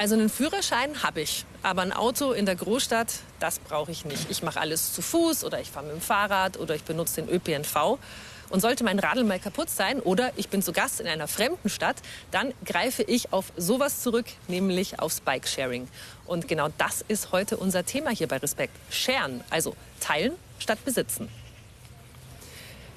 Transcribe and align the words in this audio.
Also 0.00 0.14
einen 0.14 0.30
Führerschein 0.30 1.02
habe 1.02 1.20
ich, 1.20 1.44
aber 1.62 1.82
ein 1.82 1.92
Auto 1.92 2.32
in 2.32 2.46
der 2.46 2.56
Großstadt, 2.56 3.16
das 3.38 3.58
brauche 3.58 3.92
ich 3.92 4.06
nicht. 4.06 4.30
Ich 4.30 4.42
mache 4.42 4.58
alles 4.58 4.94
zu 4.94 5.02
Fuß 5.02 5.44
oder 5.44 5.60
ich 5.60 5.70
fahre 5.70 5.84
mit 5.84 5.94
dem 5.94 6.00
Fahrrad 6.00 6.58
oder 6.58 6.74
ich 6.74 6.84
benutze 6.84 7.20
den 7.20 7.28
ÖPNV. 7.28 7.98
Und 8.48 8.60
sollte 8.62 8.82
mein 8.82 8.98
Radl 8.98 9.24
mal 9.24 9.38
kaputt 9.38 9.68
sein 9.68 10.00
oder 10.00 10.32
ich 10.36 10.48
bin 10.48 10.62
zu 10.62 10.72
Gast 10.72 11.00
in 11.02 11.06
einer 11.06 11.28
fremden 11.28 11.68
Stadt, 11.68 11.96
dann 12.30 12.54
greife 12.64 13.02
ich 13.02 13.34
auf 13.34 13.52
sowas 13.58 14.00
zurück, 14.00 14.24
nämlich 14.48 14.98
aufs 15.00 15.20
Bikesharing. 15.20 15.86
Und 16.24 16.48
genau 16.48 16.70
das 16.78 17.04
ist 17.06 17.32
heute 17.32 17.58
unser 17.58 17.84
Thema 17.84 18.08
hier 18.08 18.26
bei 18.26 18.38
Respekt. 18.38 18.72
Sharen, 18.88 19.44
also 19.50 19.76
teilen 20.00 20.32
statt 20.58 20.82
besitzen. 20.82 21.28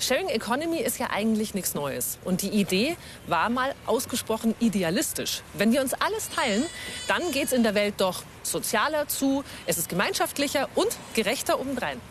Sharing 0.04 0.28
Economy 0.28 0.80
ist 0.80 1.00
ja 1.00 1.12
eigentlich 1.12 1.54
nichts 1.54 1.76
Neues. 1.76 2.18
Und 2.26 2.42
die 2.42 2.50
Idee 2.50 2.98
war 3.28 3.50
mal 3.50 3.74
ausgesprochen 3.86 4.54
idealistisch. 4.60 5.42
Wenn 5.54 5.72
wir 5.72 5.82
uns 5.82 5.94
alles 5.94 6.28
teilen, 6.30 6.66
dann 7.08 7.32
geht 7.32 7.46
es 7.46 7.54
in 7.54 7.64
der 7.64 7.74
Welt 7.74 7.96
doch 7.98 8.24
sozialer 8.44 9.08
zu, 9.08 9.46
es 9.66 9.78
ist 9.78 9.88
gemeinschaftlicher 9.88 10.68
und 10.76 10.90
gerechter 11.14 11.58
obendrein. 11.58 12.02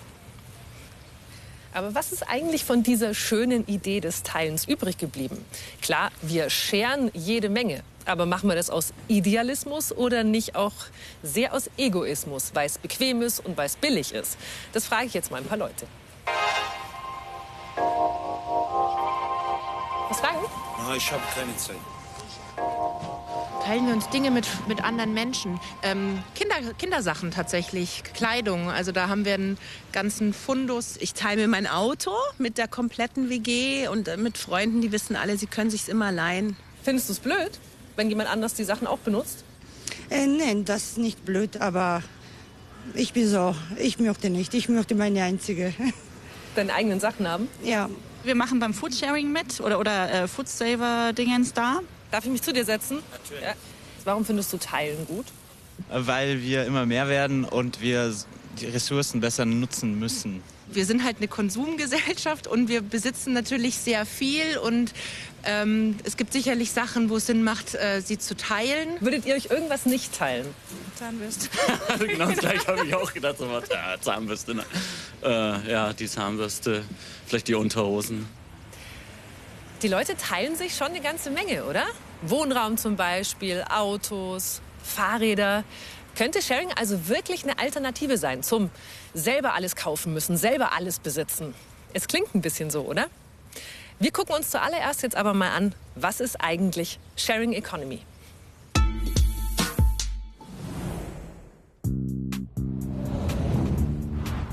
Aber 1.74 1.94
was 1.94 2.12
ist 2.12 2.22
eigentlich 2.28 2.64
von 2.64 2.82
dieser 2.82 3.14
schönen 3.14 3.66
Idee 3.66 4.00
des 4.00 4.22
Teilens 4.22 4.66
übrig 4.66 4.96
geblieben? 4.96 5.44
Klar, 5.82 6.10
wir 6.22 6.48
scheren 6.48 7.10
jede 7.12 7.50
Menge. 7.50 7.82
Aber 8.06 8.24
machen 8.24 8.48
wir 8.48 8.56
das 8.56 8.70
aus 8.70 8.94
Idealismus 9.08 9.92
oder 9.92 10.24
nicht 10.24 10.54
auch 10.56 10.72
sehr 11.22 11.52
aus 11.52 11.70
Egoismus, 11.76 12.52
weil 12.54 12.66
es 12.66 12.78
bequem 12.78 13.20
ist 13.20 13.44
und 13.44 13.56
weil 13.56 13.66
es 13.66 13.76
billig 13.76 14.12
ist? 14.12 14.38
Das 14.72 14.86
frage 14.86 15.06
ich 15.06 15.14
jetzt 15.14 15.30
mal 15.30 15.38
ein 15.38 15.46
paar 15.46 15.58
Leute. 15.58 15.86
Ah, 20.78 20.94
ich 20.96 21.10
habe 21.12 21.22
keine 21.34 21.56
Zeit. 21.56 21.76
Teilen 23.64 23.86
wir 23.86 23.94
uns 23.94 24.08
Dinge 24.08 24.30
mit, 24.30 24.48
mit 24.66 24.82
anderen 24.82 25.14
Menschen. 25.14 25.60
Ähm, 25.82 26.22
Kinder, 26.34 26.56
Kindersachen 26.78 27.30
tatsächlich, 27.30 28.02
Kleidung. 28.12 28.70
Also 28.70 28.90
da 28.90 29.08
haben 29.08 29.24
wir 29.24 29.34
einen 29.34 29.58
ganzen 29.92 30.34
Fundus. 30.34 30.96
Ich 30.98 31.14
teile 31.14 31.42
mir 31.42 31.48
mein 31.48 31.68
Auto 31.68 32.10
mit 32.38 32.58
der 32.58 32.66
kompletten 32.66 33.30
WG 33.30 33.86
und 33.86 34.08
äh, 34.08 34.16
mit 34.16 34.36
Freunden, 34.36 34.80
die 34.80 34.90
wissen 34.90 35.14
alle, 35.14 35.38
sie 35.38 35.46
können 35.46 35.70
sich 35.70 35.88
immer 35.88 36.10
leihen. 36.10 36.56
Findest 36.82 37.08
du 37.08 37.12
es 37.12 37.20
blöd, 37.20 37.60
wenn 37.94 38.08
jemand 38.08 38.28
anders 38.28 38.54
die 38.54 38.64
Sachen 38.64 38.88
auch 38.88 38.98
benutzt? 38.98 39.44
Äh, 40.10 40.26
nein, 40.26 40.64
das 40.64 40.82
ist 40.82 40.98
nicht 40.98 41.24
blöd, 41.24 41.60
aber 41.60 42.02
ich 42.94 43.12
bin 43.12 43.28
so. 43.28 43.54
Ich 43.78 43.98
möchte 44.00 44.28
nicht. 44.28 44.54
Ich 44.54 44.68
möchte 44.68 44.94
meine 44.94 45.22
einzige. 45.22 45.72
Deine 46.56 46.74
eigenen 46.74 47.00
Sachen 47.00 47.28
haben? 47.28 47.48
Ja. 47.62 47.88
Wir 48.24 48.34
machen 48.36 48.60
beim 48.60 48.72
Foodsharing 48.72 49.32
mit 49.32 49.60
oder, 49.60 49.80
oder 49.80 50.12
äh, 50.12 50.28
Foodsaver-Dingens 50.28 51.52
da. 51.54 51.80
Darf 52.10 52.24
ich 52.24 52.30
mich 52.30 52.42
zu 52.42 52.52
dir 52.52 52.64
setzen? 52.64 52.98
Natürlich. 53.10 53.42
Ja. 53.42 53.54
Warum 54.04 54.24
findest 54.24 54.52
du 54.52 54.58
Teilen 54.58 55.06
gut? 55.06 55.26
Weil 55.90 56.42
wir 56.42 56.64
immer 56.66 56.86
mehr 56.86 57.08
werden 57.08 57.44
und 57.44 57.80
wir 57.80 58.14
die 58.60 58.66
Ressourcen 58.66 59.20
besser 59.20 59.44
nutzen 59.44 59.98
müssen. 59.98 60.42
Wir 60.70 60.86
sind 60.86 61.04
halt 61.04 61.18
eine 61.18 61.28
Konsumgesellschaft 61.28 62.46
und 62.46 62.68
wir 62.68 62.80
besitzen 62.82 63.32
natürlich 63.32 63.76
sehr 63.76 64.06
viel 64.06 64.58
und 64.58 64.92
ähm, 65.44 65.96
es 66.04 66.16
gibt 66.16 66.32
sicherlich 66.32 66.70
Sachen, 66.70 67.10
wo 67.10 67.16
es 67.16 67.26
Sinn 67.26 67.42
macht, 67.42 67.74
äh, 67.74 68.00
sie 68.00 68.18
zu 68.18 68.36
teilen. 68.36 68.88
Würdet 69.00 69.26
ihr 69.26 69.34
euch 69.34 69.46
irgendwas 69.50 69.86
nicht 69.86 70.16
teilen? 70.16 70.46
Zahnbürste. 70.96 71.48
genau 72.06 72.26
das 72.26 72.38
gleiche 72.38 72.66
habe 72.68 72.86
ich 72.86 72.94
auch 72.94 73.12
gedacht. 73.12 73.38
So 73.38 73.50
was, 73.50 73.68
ja, 73.68 73.96
Zahnbürste, 74.00 74.54
ne? 74.54 74.64
Äh, 75.22 75.70
ja, 75.70 75.92
die 75.92 76.08
Zahnbürste, 76.08 76.82
vielleicht 77.26 77.48
die 77.48 77.54
Unterhosen. 77.54 78.26
Die 79.82 79.88
Leute 79.88 80.16
teilen 80.16 80.56
sich 80.56 80.76
schon 80.76 80.88
eine 80.88 81.00
ganze 81.00 81.30
Menge, 81.30 81.64
oder? 81.64 81.84
Wohnraum 82.22 82.76
zum 82.76 82.96
Beispiel, 82.96 83.64
Autos, 83.68 84.60
Fahrräder. 84.82 85.64
Könnte 86.16 86.42
Sharing 86.42 86.70
also 86.78 87.08
wirklich 87.08 87.42
eine 87.42 87.58
Alternative 87.58 88.16
sein 88.18 88.42
zum 88.42 88.70
selber 89.14 89.54
alles 89.54 89.76
kaufen 89.76 90.12
müssen, 90.12 90.36
selber 90.36 90.72
alles 90.72 90.98
besitzen? 90.98 91.54
Es 91.94 92.06
klingt 92.06 92.34
ein 92.34 92.42
bisschen 92.42 92.70
so, 92.70 92.82
oder? 92.82 93.06
Wir 93.98 94.12
gucken 94.12 94.34
uns 94.34 94.50
zuallererst 94.50 95.02
jetzt 95.02 95.16
aber 95.16 95.34
mal 95.34 95.50
an, 95.50 95.74
was 95.94 96.20
ist 96.20 96.36
eigentlich 96.40 96.98
Sharing 97.16 97.52
Economy? 97.52 98.00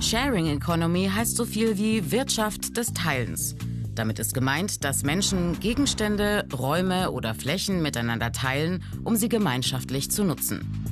Sharing 0.02 0.48
Economy 0.48 1.10
heißt 1.14 1.36
so 1.36 1.46
viel 1.46 1.78
wie 1.78 2.12
Wirtschaft 2.12 2.78
des 2.78 2.94
Teilens. 2.94 3.56
Damit 3.96 4.18
ist 4.18 4.34
gemeint, 4.34 4.86
dass 4.86 5.04
Menschen 5.04 5.60
Gegenstände, 5.60 6.48
Räume 6.58 7.12
oder 7.12 7.36
Flächen 7.36 7.82
miteinander 7.82 8.32
teilen, 8.32 8.84
um 9.04 9.18
sie 9.18 9.28
gemeinschaftlich 9.28 10.10
zu 10.10 10.24
nutzen. 10.24 10.86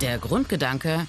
Der 0.00 0.18
Grundgedanke, 0.18 1.06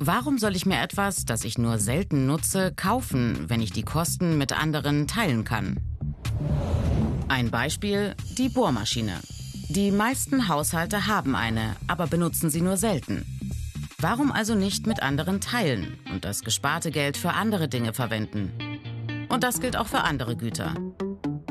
warum 0.00 0.38
soll 0.38 0.56
ich 0.56 0.66
mir 0.66 0.80
etwas, 0.80 1.24
das 1.24 1.44
ich 1.44 1.56
nur 1.56 1.78
selten 1.78 2.26
nutze, 2.26 2.72
kaufen, 2.74 3.44
wenn 3.48 3.60
ich 3.60 3.70
die 3.70 3.84
Kosten 3.84 4.38
mit 4.38 4.52
anderen 4.52 5.06
teilen 5.06 5.44
kann? 5.44 5.78
Ein 7.28 7.52
Beispiel, 7.52 8.16
die 8.36 8.48
Bohrmaschine. 8.48 9.20
Die 9.68 9.92
meisten 9.92 10.48
Haushalte 10.48 11.06
haben 11.06 11.36
eine, 11.36 11.76
aber 11.86 12.08
benutzen 12.08 12.50
sie 12.50 12.60
nur 12.60 12.76
selten. 12.76 13.24
Warum 14.02 14.32
also 14.32 14.56
nicht 14.56 14.88
mit 14.88 15.00
anderen 15.00 15.40
teilen 15.40 15.96
und 16.12 16.24
das 16.24 16.42
gesparte 16.42 16.90
Geld 16.90 17.16
für 17.16 17.34
andere 17.34 17.68
Dinge 17.68 17.92
verwenden? 17.92 18.50
Und 19.28 19.44
das 19.44 19.60
gilt 19.60 19.76
auch 19.76 19.86
für 19.86 20.00
andere 20.00 20.34
Güter. 20.34 20.74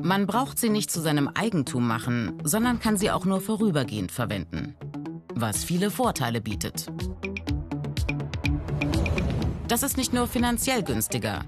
Man 0.01 0.27
braucht 0.27 0.59
sie 0.59 0.67
nicht 0.67 0.91
zu 0.91 0.99
seinem 0.99 1.29
Eigentum 1.29 1.87
machen, 1.87 2.37
sondern 2.43 2.81
kann 2.81 2.97
sie 2.97 3.09
auch 3.09 3.23
nur 3.23 3.39
vorübergehend 3.39 4.11
verwenden. 4.11 4.75
Was 5.33 5.63
viele 5.63 5.89
Vorteile 5.89 6.41
bietet. 6.41 6.87
Das 9.69 9.81
ist 9.81 9.95
nicht 9.95 10.11
nur 10.11 10.27
finanziell 10.27 10.83
günstiger. 10.83 11.45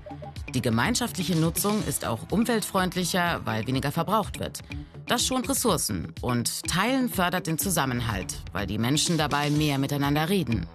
Die 0.55 0.61
gemeinschaftliche 0.61 1.35
Nutzung 1.35 1.83
ist 1.85 2.05
auch 2.05 2.31
umweltfreundlicher, 2.31 3.41
weil 3.43 3.67
weniger 3.67 3.91
verbraucht 3.91 4.39
wird. 4.39 4.61
Das 5.07 5.25
schont 5.25 5.49
Ressourcen 5.49 6.13
und 6.21 6.63
Teilen 6.63 7.09
fördert 7.09 7.47
den 7.47 7.57
Zusammenhalt, 7.57 8.35
weil 8.53 8.65
die 8.65 8.77
Menschen 8.77 9.17
dabei 9.17 9.49
mehr 9.49 9.77
miteinander 9.77 10.29
reden. 10.29 10.67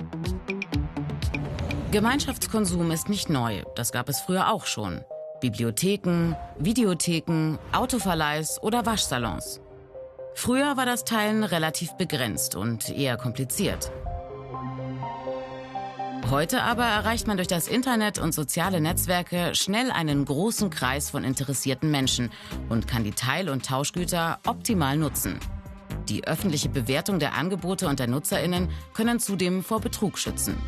Gemeinschaftskonsum 1.90 2.90
ist 2.90 3.08
nicht 3.08 3.30
neu, 3.30 3.62
das 3.74 3.92
gab 3.92 4.08
es 4.10 4.20
früher 4.20 4.52
auch 4.52 4.66
schon. 4.66 5.00
Bibliotheken, 5.40 6.34
Videotheken, 6.58 7.58
Autoverleihs 7.72 8.62
oder 8.62 8.84
Waschsalons. 8.84 9.60
Früher 10.34 10.76
war 10.76 10.84
das 10.84 11.04
Teilen 11.04 11.42
relativ 11.42 11.92
begrenzt 11.94 12.54
und 12.54 12.90
eher 12.90 13.16
kompliziert. 13.16 13.90
Heute 16.30 16.62
aber 16.62 16.84
erreicht 16.84 17.26
man 17.26 17.38
durch 17.38 17.48
das 17.48 17.68
Internet 17.68 18.18
und 18.18 18.34
soziale 18.34 18.82
Netzwerke 18.82 19.54
schnell 19.54 19.90
einen 19.90 20.26
großen 20.26 20.68
Kreis 20.68 21.08
von 21.08 21.24
interessierten 21.24 21.90
Menschen 21.90 22.30
und 22.68 22.86
kann 22.86 23.02
die 23.02 23.12
Teil- 23.12 23.48
und 23.48 23.64
Tauschgüter 23.64 24.38
optimal 24.46 24.98
nutzen. 24.98 25.40
Die 26.10 26.26
öffentliche 26.26 26.68
Bewertung 26.68 27.18
der 27.18 27.32
Angebote 27.32 27.88
und 27.88 27.98
der 27.98 28.08
Nutzerinnen 28.08 28.68
können 28.92 29.20
zudem 29.20 29.64
vor 29.64 29.80
Betrug 29.80 30.18
schützen. 30.18 30.58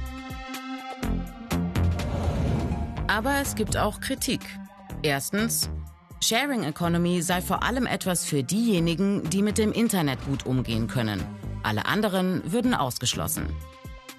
Aber 3.06 3.34
es 3.42 3.54
gibt 3.54 3.76
auch 3.76 4.00
Kritik. 4.00 4.40
Erstens, 5.02 5.68
Sharing 6.22 6.62
Economy 6.62 7.20
sei 7.20 7.42
vor 7.42 7.62
allem 7.62 7.84
etwas 7.84 8.24
für 8.24 8.42
diejenigen, 8.42 9.28
die 9.28 9.42
mit 9.42 9.58
dem 9.58 9.72
Internet 9.72 10.24
gut 10.24 10.46
umgehen 10.46 10.88
können. 10.88 11.22
Alle 11.62 11.84
anderen 11.84 12.50
würden 12.50 12.72
ausgeschlossen. 12.72 13.46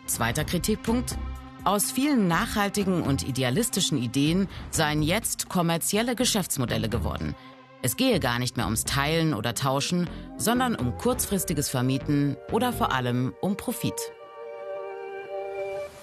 Zweiter 0.06 0.44
Kritikpunkt. 0.44 1.18
Aus 1.64 1.92
vielen 1.92 2.28
nachhaltigen 2.28 3.04
und 3.04 3.28
idealistischen 3.28 4.02
Ideen 4.02 4.48
seien 4.72 5.04
jetzt 5.04 5.48
kommerzielle 5.48 6.16
Geschäftsmodelle 6.16 6.90
geworden. 6.90 7.36
Es 7.84 7.98
gehe 7.98 8.20
gar 8.20 8.40
nicht 8.40 8.58
mehr 8.58 8.66
ums 8.66 8.84
Teilen 8.84 9.36
oder 9.36 9.54
Tauschen, 9.54 10.10
sondern 10.38 10.76
um 10.76 10.98
kurzfristiges 10.98 11.70
Vermieten 11.70 12.36
oder 12.52 12.74
vor 12.74 12.92
allem 12.92 13.34
um 13.42 13.58
Profit. 13.58 13.94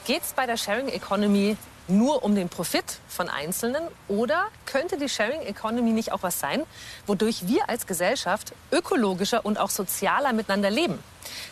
Geht 0.07 0.23
es 0.23 0.33
bei 0.33 0.47
der 0.47 0.57
Sharing 0.57 0.89
Economy 0.89 1.57
nur 1.89 2.23
um 2.23 2.35
den 2.35 2.49
Profit 2.49 3.01
von 3.09 3.29
Einzelnen? 3.29 3.83
Oder 4.09 4.47
könnte 4.67 4.99
die 4.99 5.09
Sharing 5.09 5.43
Economy 5.43 5.91
nicht 5.91 6.13
auch 6.13 6.23
was 6.23 6.39
sein, 6.39 6.63
wodurch 7.07 7.47
wir 7.47 7.69
als 7.69 7.87
Gesellschaft 7.87 8.53
ökologischer 8.71 9.45
und 9.45 9.59
auch 9.59 9.71
sozialer 9.71 10.33
miteinander 10.33 10.71
leben? 10.71 10.99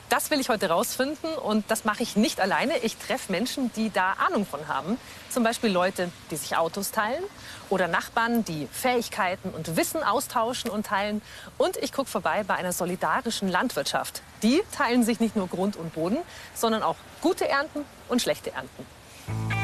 Das 0.08 0.30
will 0.30 0.40
ich 0.40 0.48
heute 0.48 0.68
rausfinden 0.68 1.34
und 1.34 1.70
das 1.70 1.84
mache 1.84 2.02
ich 2.02 2.16
nicht 2.16 2.40
alleine. 2.40 2.78
Ich 2.78 2.96
treffe 2.96 3.32
Menschen, 3.32 3.72
die 3.74 3.90
da 3.90 4.12
Ahnung 4.12 4.46
von 4.46 4.68
haben. 4.68 4.98
Zum 5.30 5.42
Beispiel 5.42 5.70
Leute, 5.70 6.10
die 6.30 6.36
sich 6.36 6.56
Autos 6.56 6.92
teilen 6.92 7.24
oder 7.68 7.88
Nachbarn, 7.88 8.44
die 8.44 8.68
Fähigkeiten 8.70 9.50
und 9.50 9.76
Wissen 9.76 10.02
austauschen 10.02 10.70
und 10.70 10.86
teilen. 10.86 11.22
Und 11.58 11.76
ich 11.78 11.92
gucke 11.92 12.08
vorbei 12.08 12.44
bei 12.44 12.54
einer 12.54 12.72
solidarischen 12.72 13.48
Landwirtschaft. 13.48 14.22
Die 14.42 14.62
teilen 14.76 15.02
sich 15.02 15.20
nicht 15.20 15.36
nur 15.36 15.48
Grund 15.48 15.76
und 15.76 15.94
Boden, 15.94 16.18
sondern 16.54 16.82
auch 16.82 16.96
gute 17.20 17.48
Ernten 17.48 17.84
und 18.08 18.22
schlechte 18.22 18.52
Ernten. 18.52 19.55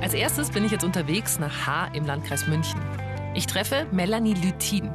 Als 0.00 0.14
erstes 0.14 0.50
bin 0.50 0.64
ich 0.64 0.70
jetzt 0.70 0.84
unterwegs 0.84 1.40
nach 1.40 1.66
Haar 1.66 1.92
im 1.92 2.06
Landkreis 2.06 2.46
München. 2.46 2.80
Ich 3.34 3.46
treffe 3.46 3.84
Melanie 3.90 4.34
Lüthin. 4.34 4.90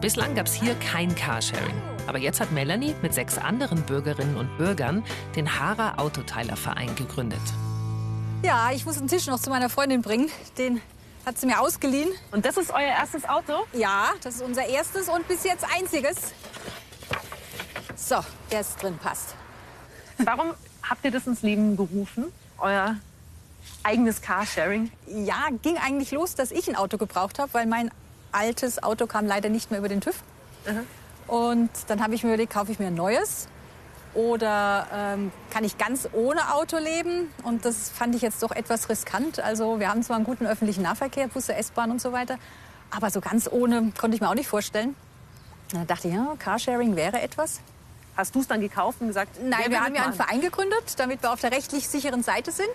Bislang 0.00 0.34
gab 0.34 0.46
es 0.46 0.54
hier 0.54 0.74
kein 0.74 1.14
Carsharing. 1.14 1.80
Aber 2.08 2.18
jetzt 2.18 2.40
hat 2.40 2.50
Melanie 2.50 2.94
mit 3.00 3.14
sechs 3.14 3.38
anderen 3.38 3.82
Bürgerinnen 3.82 4.36
und 4.36 4.58
Bürgern 4.58 5.04
den 5.36 5.58
Hara 5.58 5.98
Autoteilerverein 5.98 6.96
gegründet. 6.96 7.40
Ja, 8.42 8.72
ich 8.72 8.84
muss 8.84 8.98
einen 8.98 9.06
Tisch 9.06 9.28
noch 9.28 9.38
zu 9.38 9.48
meiner 9.48 9.68
Freundin 9.68 10.02
bringen. 10.02 10.28
Den 10.58 10.80
hat 11.24 11.38
sie 11.38 11.46
mir 11.46 11.60
ausgeliehen. 11.60 12.10
Und 12.32 12.44
das 12.44 12.56
ist 12.56 12.70
euer 12.72 12.80
erstes 12.80 13.28
Auto? 13.28 13.64
Ja, 13.72 14.10
das 14.22 14.36
ist 14.36 14.42
unser 14.42 14.66
erstes 14.66 15.08
und 15.08 15.26
bis 15.28 15.44
jetzt 15.44 15.64
einziges. 15.72 16.32
So, 17.94 18.16
der 18.50 18.62
ist 18.62 18.82
drin, 18.82 18.98
passt. 19.00 19.36
Warum 20.18 20.52
habt 20.82 21.04
ihr 21.04 21.12
das 21.12 21.28
ins 21.28 21.42
Leben 21.42 21.76
gerufen? 21.76 22.32
Euer 22.58 22.96
eigenes 23.82 24.22
Carsharing? 24.22 24.90
Ja, 25.06 25.48
ging 25.62 25.78
eigentlich 25.78 26.10
los, 26.10 26.34
dass 26.34 26.50
ich 26.50 26.68
ein 26.68 26.76
Auto 26.76 26.98
gebraucht 26.98 27.38
habe, 27.38 27.54
weil 27.54 27.66
mein 27.66 27.90
altes 28.32 28.82
Auto 28.82 29.06
kam 29.06 29.26
leider 29.26 29.48
nicht 29.48 29.70
mehr 29.70 29.80
über 29.80 29.88
den 29.88 30.00
TÜV. 30.00 30.22
Und 31.26 31.70
dann 31.88 32.02
habe 32.02 32.14
ich 32.14 32.22
mir 32.22 32.30
überlegt, 32.30 32.52
kaufe 32.52 32.72
ich 32.72 32.78
mir 32.78 32.88
ein 32.88 32.94
neues 32.94 33.48
oder 34.14 34.86
ähm, 34.92 35.32
kann 35.50 35.64
ich 35.64 35.78
ganz 35.78 36.08
ohne 36.12 36.54
Auto 36.54 36.78
leben? 36.78 37.28
Und 37.44 37.64
das 37.64 37.90
fand 37.90 38.14
ich 38.14 38.22
jetzt 38.22 38.42
doch 38.42 38.50
etwas 38.50 38.88
riskant. 38.88 39.38
Also 39.40 39.78
wir 39.78 39.88
haben 39.90 40.02
zwar 40.02 40.16
einen 40.16 40.24
guten 40.24 40.46
öffentlichen 40.46 40.82
Nahverkehr, 40.82 41.28
Busse, 41.28 41.54
S-Bahn 41.54 41.90
und 41.90 42.00
so 42.00 42.12
weiter, 42.12 42.38
aber 42.90 43.10
so 43.10 43.20
ganz 43.20 43.48
ohne 43.50 43.92
konnte 43.98 44.14
ich 44.14 44.20
mir 44.20 44.28
auch 44.28 44.34
nicht 44.34 44.48
vorstellen. 44.48 44.96
Dann 45.72 45.86
dachte 45.86 46.08
ich, 46.08 46.14
ja, 46.14 46.34
Carsharing 46.38 46.96
wäre 46.96 47.20
etwas. 47.20 47.60
Hast 48.18 48.34
du 48.34 48.40
es 48.40 48.48
dann 48.48 48.60
gekauft 48.60 49.00
und 49.00 49.06
gesagt, 49.06 49.40
Nein, 49.40 49.70
wir 49.70 49.80
haben 49.80 49.94
ja 49.94 50.02
einen? 50.02 50.12
Verein 50.12 50.40
gegründet, 50.40 50.94
damit 50.96 51.22
wir 51.22 51.32
auf 51.32 51.40
der 51.40 51.52
rechtlich 51.52 51.88
sicheren 51.88 52.24
Seite 52.24 52.50
sind. 52.50 52.68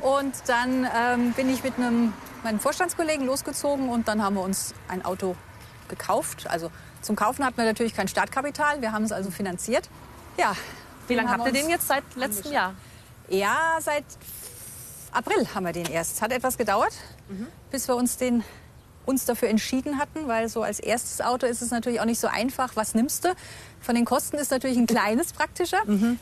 Und 0.00 0.34
dann 0.46 0.88
ähm, 0.92 1.32
bin 1.34 1.48
ich 1.48 1.62
mit 1.62 1.76
einem, 1.76 2.12
meinem 2.42 2.58
Vorstandskollegen 2.58 3.24
losgezogen 3.24 3.90
und 3.90 4.08
dann 4.08 4.24
haben 4.24 4.34
wir 4.34 4.42
uns 4.42 4.74
ein 4.88 5.04
Auto 5.04 5.36
gekauft. 5.86 6.48
Also 6.48 6.72
zum 7.00 7.14
Kaufen 7.14 7.44
hatten 7.44 7.58
wir 7.58 7.64
natürlich 7.64 7.94
kein 7.94 8.08
Startkapital, 8.08 8.82
wir 8.82 8.90
haben 8.90 9.04
es 9.04 9.12
also 9.12 9.30
finanziert. 9.30 9.88
Ja. 10.36 10.56
Wie 11.06 11.14
lange 11.14 11.30
habt 11.30 11.46
ihr 11.46 11.52
den 11.52 11.68
jetzt 11.68 11.86
seit 11.86 12.02
letztem 12.16 12.50
Jahr? 12.50 12.74
Ja, 13.28 13.78
seit 13.80 14.04
April 15.12 15.46
haben 15.54 15.64
wir 15.64 15.72
den 15.72 15.86
erst. 15.86 16.16
Es 16.16 16.22
hat 16.22 16.32
etwas 16.32 16.58
gedauert, 16.58 16.92
bis 17.70 17.86
wir 17.86 17.94
uns 17.94 18.16
den 18.16 18.42
uns 19.08 19.24
dafür 19.24 19.48
entschieden 19.48 19.98
hatten, 19.98 20.28
weil 20.28 20.48
so 20.48 20.62
als 20.62 20.78
erstes 20.78 21.20
Auto 21.20 21.46
ist 21.46 21.62
es 21.62 21.70
natürlich 21.70 22.00
auch 22.00 22.04
nicht 22.04 22.20
so 22.20 22.28
einfach. 22.28 22.76
Was 22.76 22.94
nimmst 22.94 23.24
du? 23.24 23.28
Von 23.80 23.94
den 23.94 24.04
Kosten 24.04 24.36
ist 24.36 24.50
natürlich 24.50 24.76
ein 24.76 24.86
kleines 24.86 25.32
praktischer, 25.32 25.78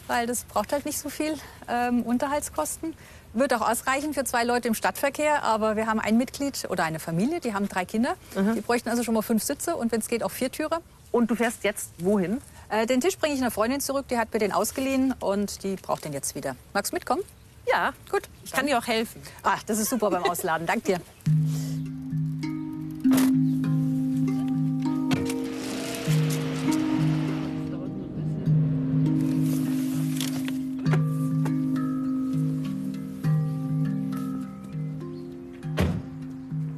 weil 0.06 0.26
das 0.26 0.44
braucht 0.44 0.72
halt 0.72 0.84
nicht 0.86 0.98
so 0.98 1.08
viel 1.08 1.34
ähm, 1.68 2.02
Unterhaltskosten. 2.02 2.94
Wird 3.32 3.52
auch 3.52 3.68
ausreichen 3.68 4.14
für 4.14 4.24
zwei 4.24 4.44
Leute 4.44 4.68
im 4.68 4.74
Stadtverkehr, 4.74 5.42
aber 5.42 5.76
wir 5.76 5.86
haben 5.86 6.00
ein 6.00 6.16
Mitglied 6.16 6.66
oder 6.70 6.84
eine 6.84 6.98
Familie, 6.98 7.40
die 7.40 7.52
haben 7.52 7.68
drei 7.68 7.84
Kinder. 7.84 8.14
Die 8.54 8.60
bräuchten 8.62 8.88
also 8.88 9.02
schon 9.02 9.14
mal 9.14 9.22
fünf 9.22 9.42
Sitze 9.42 9.76
und 9.76 9.92
wenn 9.92 10.00
es 10.00 10.08
geht 10.08 10.22
auch 10.22 10.30
vier 10.30 10.50
Türe. 10.50 10.80
Und 11.12 11.30
du 11.30 11.34
fährst 11.34 11.64
jetzt 11.64 11.90
wohin? 11.98 12.40
Äh, 12.68 12.86
den 12.86 13.00
Tisch 13.00 13.18
bringe 13.18 13.34
ich 13.34 13.40
einer 13.40 13.50
Freundin 13.50 13.80
zurück, 13.80 14.06
die 14.08 14.18
hat 14.18 14.32
mir 14.32 14.38
den 14.38 14.52
ausgeliehen 14.52 15.14
und 15.20 15.62
die 15.62 15.76
braucht 15.76 16.04
den 16.04 16.12
jetzt 16.12 16.34
wieder. 16.34 16.56
Magst 16.72 16.92
du 16.92 16.96
mitkommen? 16.96 17.22
Ja, 17.68 17.92
Gut. 18.10 18.22
ich 18.44 18.52
kann 18.52 18.66
dir 18.66 18.78
auch 18.78 18.86
helfen. 18.86 19.20
Ah, 19.42 19.58
das 19.66 19.78
ist 19.78 19.90
super 19.90 20.10
beim 20.10 20.24
Ausladen. 20.24 20.66
Dank 20.66 20.84
dir. 20.84 21.00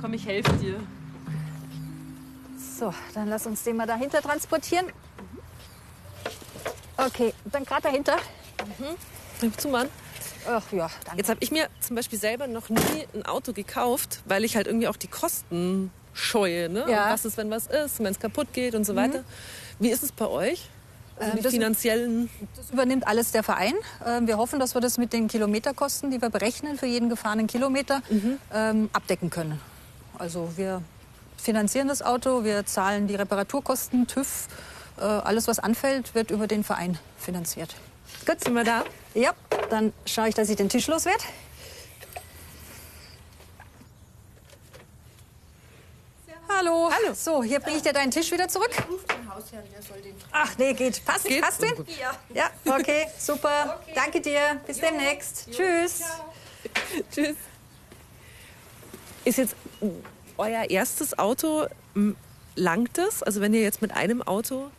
Komm, 0.01 0.15
ich 0.15 0.27
helfe 0.27 0.53
dir. 0.55 0.81
So, 2.79 2.95
dann 3.15 3.29
lass 3.29 3.47
uns 3.47 3.63
den 3.63 3.77
mal 3.77 3.87
dahinter 3.87 4.23
transportieren. 4.23 4.87
Okay, 6.97 7.35
dann 7.47 7.65
gerade 7.65 7.83
dahinter. 7.83 8.17
Gib 9.41 9.61
zu, 9.61 9.69
Mann. 9.69 9.89
Ach 10.47 10.73
ja, 10.73 10.89
danke. 11.05 11.19
Jetzt 11.19 11.29
habe 11.29 11.41
ich 11.43 11.51
mir 11.51 11.69
zum 11.81 11.97
Beispiel 11.97 12.19
selber 12.19 12.47
noch 12.47 12.69
nie 12.69 13.07
ein 13.15 13.27
Auto 13.27 13.53
gekauft, 13.53 14.23
weil 14.25 14.45
ich 14.45 14.57
halt 14.57 14.67
irgendwie 14.67 14.89
auch 14.89 14.97
die 14.97 15.09
Kosten 15.09 15.91
scheue. 16.15 16.69
Ne? 16.69 16.85
Ja. 16.89 17.11
Was 17.11 17.25
ist, 17.25 17.37
wenn 17.37 17.51
was 17.51 17.67
ist, 17.67 17.99
wenn 18.01 18.07
es 18.07 18.19
kaputt 18.19 18.49
geht 18.53 18.75
und 18.75 18.85
so 18.85 18.95
weiter. 18.97 19.25
Wie 19.79 19.91
ist 19.91 20.03
es 20.03 20.13
bei 20.13 20.27
euch? 20.27 20.69
Also 21.17 21.31
Ähm, 21.33 21.37
die 21.39 21.43
das- 21.43 21.53
finanziellen. 21.53 22.31
Das 22.57 22.71
übernimmt 22.71 23.07
alles 23.07 23.33
der 23.33 23.43
Verein. 23.43 23.75
Ähm, 24.07 24.27
Wir 24.27 24.37
hoffen, 24.39 24.59
dass 24.61 24.75
wir 24.75 24.81
das 24.81 24.99
mit 24.99 25.13
den 25.13 25.27
Kilometerkosten, 25.29 26.11
die 26.11 26.21
wir 26.23 26.31
berechnen 26.31 26.79
für 26.79 26.87
jeden 26.87 27.09
gefahrenen 27.09 27.47
Kilometer, 27.47 28.03
ähm, 28.55 28.89
abdecken 28.93 29.29
können. 29.31 29.61
Also 30.19 30.51
wir 30.57 30.83
finanzieren 31.37 31.89
das 31.89 32.03
Auto, 32.03 32.45
wir 32.45 32.67
zahlen 32.67 33.07
die 33.09 33.15
Reparaturkosten, 33.15 34.07
TÜV, 34.07 34.49
äh, 34.99 35.03
alles 35.03 35.47
was 35.49 35.59
anfällt, 35.61 36.15
wird 36.15 36.31
über 36.33 36.47
den 36.49 36.65
Verein 36.65 36.99
finanziert. 37.19 37.75
Gut, 38.27 38.43
sind 38.43 38.55
wir 38.55 38.65
da? 38.65 38.85
Ja, 39.15 39.33
dann 39.71 39.93
schaue 40.07 40.29
ich, 40.29 40.35
dass 40.35 40.49
ich 40.49 40.57
den 40.57 40.69
Tisch 40.69 40.87
los 40.89 41.05
Hallo. 46.59 46.91
Hallo. 46.91 47.15
So, 47.15 47.45
hier 47.45 47.61
bringe 47.61 47.77
ich 47.77 47.85
dir 47.85 47.93
deinen 47.93 48.11
Tisch 48.11 48.33
wieder 48.33 48.49
zurück. 48.49 48.71
Ach 50.33 50.59
nee, 50.59 50.73
geht. 50.73 51.05
Passt, 51.05 51.27
Geht? 51.27 51.41
passt 51.41 51.63
den? 51.63 51.73
Ja. 52.01 52.11
Ja, 52.35 52.51
okay, 52.75 53.07
super. 53.19 53.79
Danke 53.95 54.21
dir. 54.21 54.61
Bis 54.67 54.81
demnächst. 54.81 55.49
Tschüss. 55.53 56.03
Tschüss. 57.13 57.37
Ist 59.25 59.39
jetzt 59.39 59.55
euer 60.37 60.69
erstes 60.69 61.17
Auto, 61.17 61.67
langt 62.57 62.99
es? 62.99 63.23
Also 63.23 63.41
wenn 63.41 63.55
ihr 63.55 63.63
jetzt 63.63 63.81
mit 63.81 63.93
einem 63.93 64.23
Auto... 64.23 64.71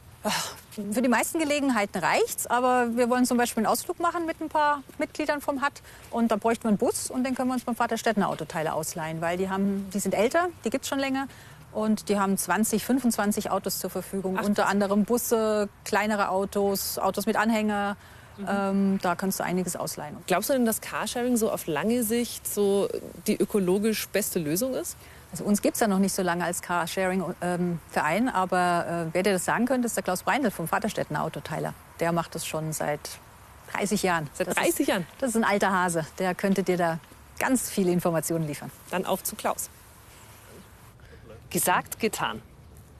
Für 0.92 1.02
die 1.02 1.08
meisten 1.08 1.40
Gelegenheiten 1.40 1.98
reicht's, 1.98 2.46
aber 2.46 2.98
wir 2.98 3.10
wollen 3.10 3.26
zum 3.26 3.38
Beispiel 3.38 3.62
einen 3.62 3.72
Ausflug 3.72 4.00
machen 4.00 4.26
mit 4.26 4.42
ein 4.42 4.50
paar 4.50 4.84
Mitgliedern 4.98 5.40
vom 5.40 5.62
HAT 5.62 5.82
und 6.12 6.30
da 6.30 6.36
bräuchten 6.36 6.66
wir 6.66 6.70
einen 6.70 6.78
Bus 6.78 7.10
und 7.10 7.24
den 7.24 7.36
können 7.36 7.48
wir 7.48 7.54
uns 7.54 7.64
beim 7.64 7.76
Vater 7.76 7.98
Stettner 7.98 8.28
Autoteile 8.28 8.74
ausleihen, 8.74 9.22
weil 9.22 9.38
die 9.38 9.50
haben, 9.50 9.90
die 9.94 10.00
sind 10.00 10.14
älter, 10.14 10.50
die 10.66 10.70
gibt's 10.70 10.90
schon 10.90 11.00
länger 11.00 11.30
und 11.72 12.10
die 12.10 12.20
haben 12.20 12.38
20, 12.38 12.84
25 12.84 13.52
Autos 13.52 13.80
zur 13.80 13.90
Verfügung, 13.90 14.38
unter 14.38 14.68
anderem 14.68 15.06
Busse, 15.06 15.70
kleinere 15.86 16.30
Autos, 16.30 16.98
Autos 16.98 17.26
mit 17.26 17.36
Anhänger. 17.36 17.96
Ähm, 18.48 19.00
da 19.02 19.16
kannst 19.16 19.42
du 19.42 19.44
einiges 19.44 19.76
ausleihen. 19.76 20.16
Glaubst 20.26 20.50
du 20.50 20.54
denn, 20.54 20.66
dass 20.66 20.80
Carsharing 20.80 21.36
so 21.36 21.52
auf 21.52 21.68
lange 21.68 22.04
Sicht 22.04 22.48
so 22.48 22.88
die 23.28 23.36
ökologisch 23.36 24.08
beste 24.08 24.40
Lösung 24.40 24.76
ist? 24.76 24.96
Also 25.32 25.44
uns 25.44 25.62
gibt's 25.62 25.82
ja 25.82 25.88
noch 25.88 26.00
nicht 26.00 26.14
so 26.16 26.22
lange 26.22 26.46
als 26.46 26.62
Carsharing-Verein, 26.62 28.30
aber 28.30 29.08
äh, 29.10 29.14
wer 29.14 29.24
dir 29.24 29.34
das 29.34 29.44
sagen 29.44 29.66
könnte, 29.66 29.88
ist 29.88 29.96
der 29.98 30.04
Klaus 30.04 30.24
Breindl 30.24 30.52
vom 30.52 30.68
Vaterstädtener 30.70 31.24
Autoteiler. 31.24 31.74
Der 32.00 32.14
macht 32.14 32.34
das 32.34 32.48
schon 32.48 32.72
seit 32.72 33.02
30 33.74 34.04
Jahren. 34.04 34.30
Seit 34.34 34.48
Das 34.48 34.56
30 34.56 34.80
ist, 34.80 34.88
Jahren? 34.88 35.06
Das 35.20 35.32
ist 35.32 35.36
ein 35.36 35.44
alter 35.44 35.72
Hase. 35.72 36.06
Der 36.18 36.34
könnte 36.34 36.64
dir 36.64 36.78
da 36.78 37.00
ganz 37.40 37.70
viele 37.70 37.92
Informationen 37.92 38.48
liefern. 38.48 38.72
Dann 38.90 39.06
auf 39.06 39.24
zu 39.24 39.36
Klaus. 39.36 39.70
Gesagt, 41.50 42.00
getan. 42.00 42.44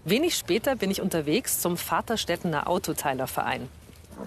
Wenig 0.06 0.36
später 0.36 0.76
bin 0.76 0.90
ich 0.90 1.02
unterwegs 1.02 1.60
zum 1.60 1.78
Vaterstädtener 1.78 2.68
Autoteilerverein. 2.68 3.70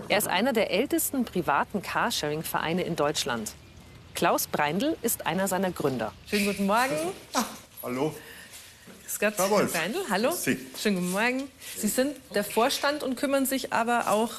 Er 0.09 0.19
ist 0.19 0.29
einer 0.29 0.52
der 0.52 0.71
ältesten 0.71 1.25
privaten 1.25 1.83
Carsharing-Vereine 1.83 2.83
in 2.83 2.95
Deutschland. 2.95 3.52
Klaus 4.14 4.47
Breindl 4.47 4.97
ist 5.02 5.26
einer 5.26 5.49
seiner 5.49 5.73
Gründer. 5.73 6.12
Schönen 6.29 6.47
guten 6.47 6.67
Morgen. 6.67 6.95
Hallo. 7.83 8.14
Grüß 9.02 9.19
Gott, 9.19 9.35
Herr 9.38 9.50
Wolf. 9.50 9.73
Breindl. 9.73 9.99
Hallo. 10.09 10.31
Sie. 10.31 10.59
Schönen 10.81 10.97
guten 10.97 11.11
Morgen. 11.11 11.50
Sie 11.76 11.88
sind 11.88 12.17
der 12.35 12.45
Vorstand 12.45 13.02
und 13.02 13.17
kümmern 13.17 13.45
sich 13.45 13.73
aber 13.73 14.09
auch 14.11 14.31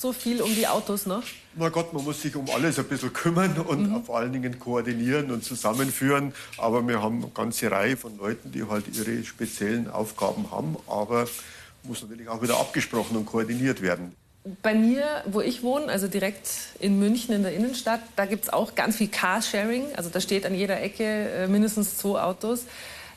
so 0.00 0.12
viel 0.12 0.40
um 0.40 0.54
die 0.54 0.66
Autos, 0.66 1.06
ne? 1.06 1.22
Na 1.56 1.68
Gott, 1.70 1.92
man 1.92 2.04
muss 2.04 2.22
sich 2.22 2.36
um 2.36 2.48
alles 2.50 2.78
ein 2.78 2.84
bisschen 2.84 3.12
kümmern 3.12 3.58
und 3.58 4.04
vor 4.06 4.18
allen 4.18 4.32
Dingen 4.32 4.58
koordinieren 4.60 5.30
und 5.32 5.42
zusammenführen. 5.42 6.32
Aber 6.56 6.86
wir 6.86 7.02
haben 7.02 7.22
eine 7.22 7.32
ganze 7.32 7.70
Reihe 7.70 7.96
von 7.96 8.16
Leuten, 8.16 8.52
die 8.52 8.62
halt 8.62 8.84
ihre 8.94 9.24
speziellen 9.24 9.90
Aufgaben 9.90 10.52
haben. 10.52 10.76
Aber 10.86 11.26
muss 11.82 12.02
natürlich 12.02 12.28
auch 12.28 12.42
wieder 12.42 12.60
abgesprochen 12.60 13.16
und 13.16 13.26
koordiniert 13.26 13.82
werden. 13.82 14.14
Bei 14.62 14.72
mir, 14.72 15.04
wo 15.26 15.40
ich 15.40 15.62
wohne, 15.62 15.86
also 15.88 16.06
direkt 16.06 16.48
in 16.78 16.98
München 17.00 17.34
in 17.34 17.42
der 17.42 17.52
Innenstadt, 17.52 18.00
da 18.14 18.24
gibt 18.24 18.44
es 18.44 18.50
auch 18.50 18.76
ganz 18.76 18.96
viel 18.96 19.08
Carsharing. 19.08 19.84
Also 19.96 20.10
da 20.10 20.20
steht 20.20 20.46
an 20.46 20.54
jeder 20.54 20.80
Ecke 20.80 21.04
äh, 21.04 21.48
mindestens 21.48 21.96
zwei 21.96 22.22
Autos. 22.22 22.66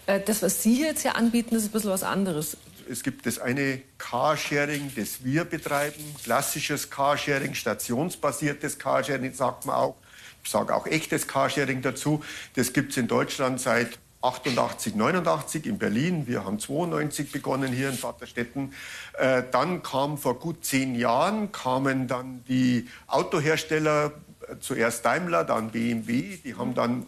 Äh, 0.08 0.20
das, 0.26 0.42
was 0.42 0.64
Sie 0.64 0.82
jetzt 0.82 1.04
hier 1.04 1.16
anbieten, 1.16 1.56
ist 1.56 1.66
ein 1.66 1.72
bisschen 1.72 1.92
was 1.92 2.04
anderes. 2.04 2.58
Es 2.90 3.04
gibt 3.04 3.26
das 3.26 3.40
eine 3.40 3.82
Carsharing, 3.98 4.92
das 4.96 5.24
wir 5.24 5.46
betreiben, 5.46 6.04
klassisches 6.24 6.90
Carsharing, 6.90 7.54
stationsbasiertes 7.54 8.80
Carsharing, 8.80 9.34
sagt 9.34 9.66
man 9.66 9.76
auch. 9.76 9.96
Ich 10.44 10.50
sage 10.50 10.76
auch 10.76 10.88
echtes 10.88 11.28
Carsharing 11.28 11.82
dazu. 11.82 12.24
Das 12.56 12.74
gibt 12.74 12.92
es 12.92 12.98
in 12.98 13.08
Deutschland 13.08 13.62
seit 13.62 14.00
88, 14.22 14.96
89 14.96 15.66
in 15.66 15.78
Berlin. 15.78 16.28
Wir 16.28 16.46
haben 16.46 16.60
92 16.60 17.32
begonnen 17.32 17.72
hier 17.72 17.90
in 17.90 17.96
Vaterstetten. 17.96 18.74
Äh, 19.14 19.44
dann 19.52 19.82
kam 19.84 20.18
vor 20.18 20.40
gut 20.40 20.64
zehn 20.64 20.96
Jahren 20.96 21.52
kamen 21.52 22.08
dann 22.08 22.44
die 22.48 22.88
Autohersteller, 23.08 24.14
äh, 24.48 24.60
zuerst 24.60 25.06
Daimler, 25.06 25.44
dann 25.44 25.72
BMW. 25.72 26.38
Die 26.44 26.56
haben 26.56 26.76
dann 26.76 27.06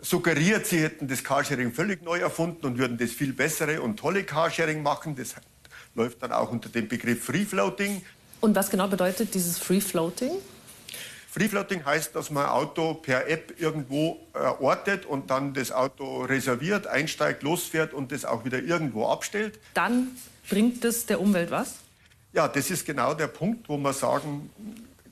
suggeriert, 0.00 0.66
sie 0.66 0.82
hätten 0.82 1.08
das 1.08 1.24
Carsharing 1.24 1.72
völlig 1.72 2.02
neu 2.02 2.18
erfunden 2.18 2.66
und 2.66 2.78
würden 2.78 2.98
das 2.98 3.12
viel 3.12 3.32
bessere 3.32 3.80
und 3.80 3.98
tolle 3.98 4.24
Carsharing 4.24 4.82
machen. 4.82 5.16
Das 5.16 5.34
läuft 5.94 6.22
dann 6.22 6.32
auch 6.32 6.50
unter 6.50 6.68
dem 6.68 6.88
Begriff 6.88 7.24
Free 7.24 7.44
Floating. 7.44 8.02
Und 8.40 8.54
was 8.54 8.70
genau 8.70 8.88
bedeutet 8.88 9.34
dieses 9.34 9.58
Free 9.58 9.80
Floating? 9.80 10.32
Free 11.30 11.48
Floating 11.48 11.84
heißt, 11.84 12.14
dass 12.14 12.30
man 12.30 12.44
ein 12.44 12.50
Auto 12.50 12.94
per 12.94 13.28
App 13.28 13.60
irgendwo 13.60 14.18
äh, 14.32 14.38
ortet 14.38 15.04
und 15.04 15.30
dann 15.30 15.52
das 15.52 15.70
Auto 15.70 16.22
reserviert, 16.22 16.86
einsteigt, 16.86 17.42
losfährt 17.42 17.92
und 17.92 18.10
das 18.10 18.24
auch 18.24 18.44
wieder 18.44 18.58
irgendwo 18.62 19.06
abstellt. 19.06 19.58
Dann 19.74 20.16
bringt 20.48 20.82
es 20.84 21.04
der 21.04 21.20
Umwelt 21.20 21.50
was? 21.50 21.74
Ja, 22.32 22.48
das 22.48 22.70
ist 22.70 22.86
genau 22.86 23.12
der 23.12 23.26
Punkt, 23.26 23.68
wo 23.68 23.76
wir 23.76 23.92
sagen, 23.92 24.50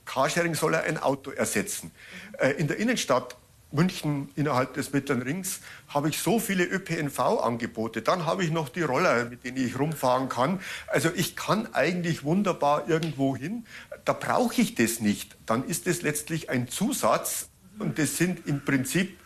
Carsharing 0.05 0.55
soll 0.55 0.75
ein 0.75 0.97
Auto 0.97 1.31
ersetzen. 1.31 1.91
Äh, 2.39 2.51
in 2.53 2.67
der 2.67 2.77
Innenstadt 2.77 3.35
München 3.75 4.29
innerhalb 4.35 4.73
des 4.73 4.93
Mittleren 4.93 5.21
Rings 5.21 5.59
habe 5.87 6.09
ich 6.09 6.19
so 6.19 6.39
viele 6.39 6.63
ÖPNV-Angebote. 6.63 8.01
Dann 8.01 8.25
habe 8.25 8.43
ich 8.43 8.51
noch 8.51 8.69
die 8.69 8.81
Roller, 8.81 9.25
mit 9.25 9.43
denen 9.43 9.57
ich 9.57 9.77
rumfahren 9.77 10.29
kann. 10.29 10.59
Also 10.87 11.09
ich 11.13 11.35
kann 11.35 11.73
eigentlich 11.73 12.23
wunderbar 12.23 12.87
irgendwo 12.87 13.35
hin. 13.35 13.65
Da 14.05 14.13
brauche 14.13 14.61
ich 14.61 14.75
das 14.75 14.99
nicht. 14.99 15.35
Dann 15.45 15.65
ist 15.65 15.87
es 15.87 16.01
letztlich 16.01 16.49
ein 16.49 16.67
Zusatz. 16.67 17.49
Und 17.77 17.99
das 17.99 18.17
sind 18.17 18.47
im 18.47 18.63
Prinzip 18.63 19.19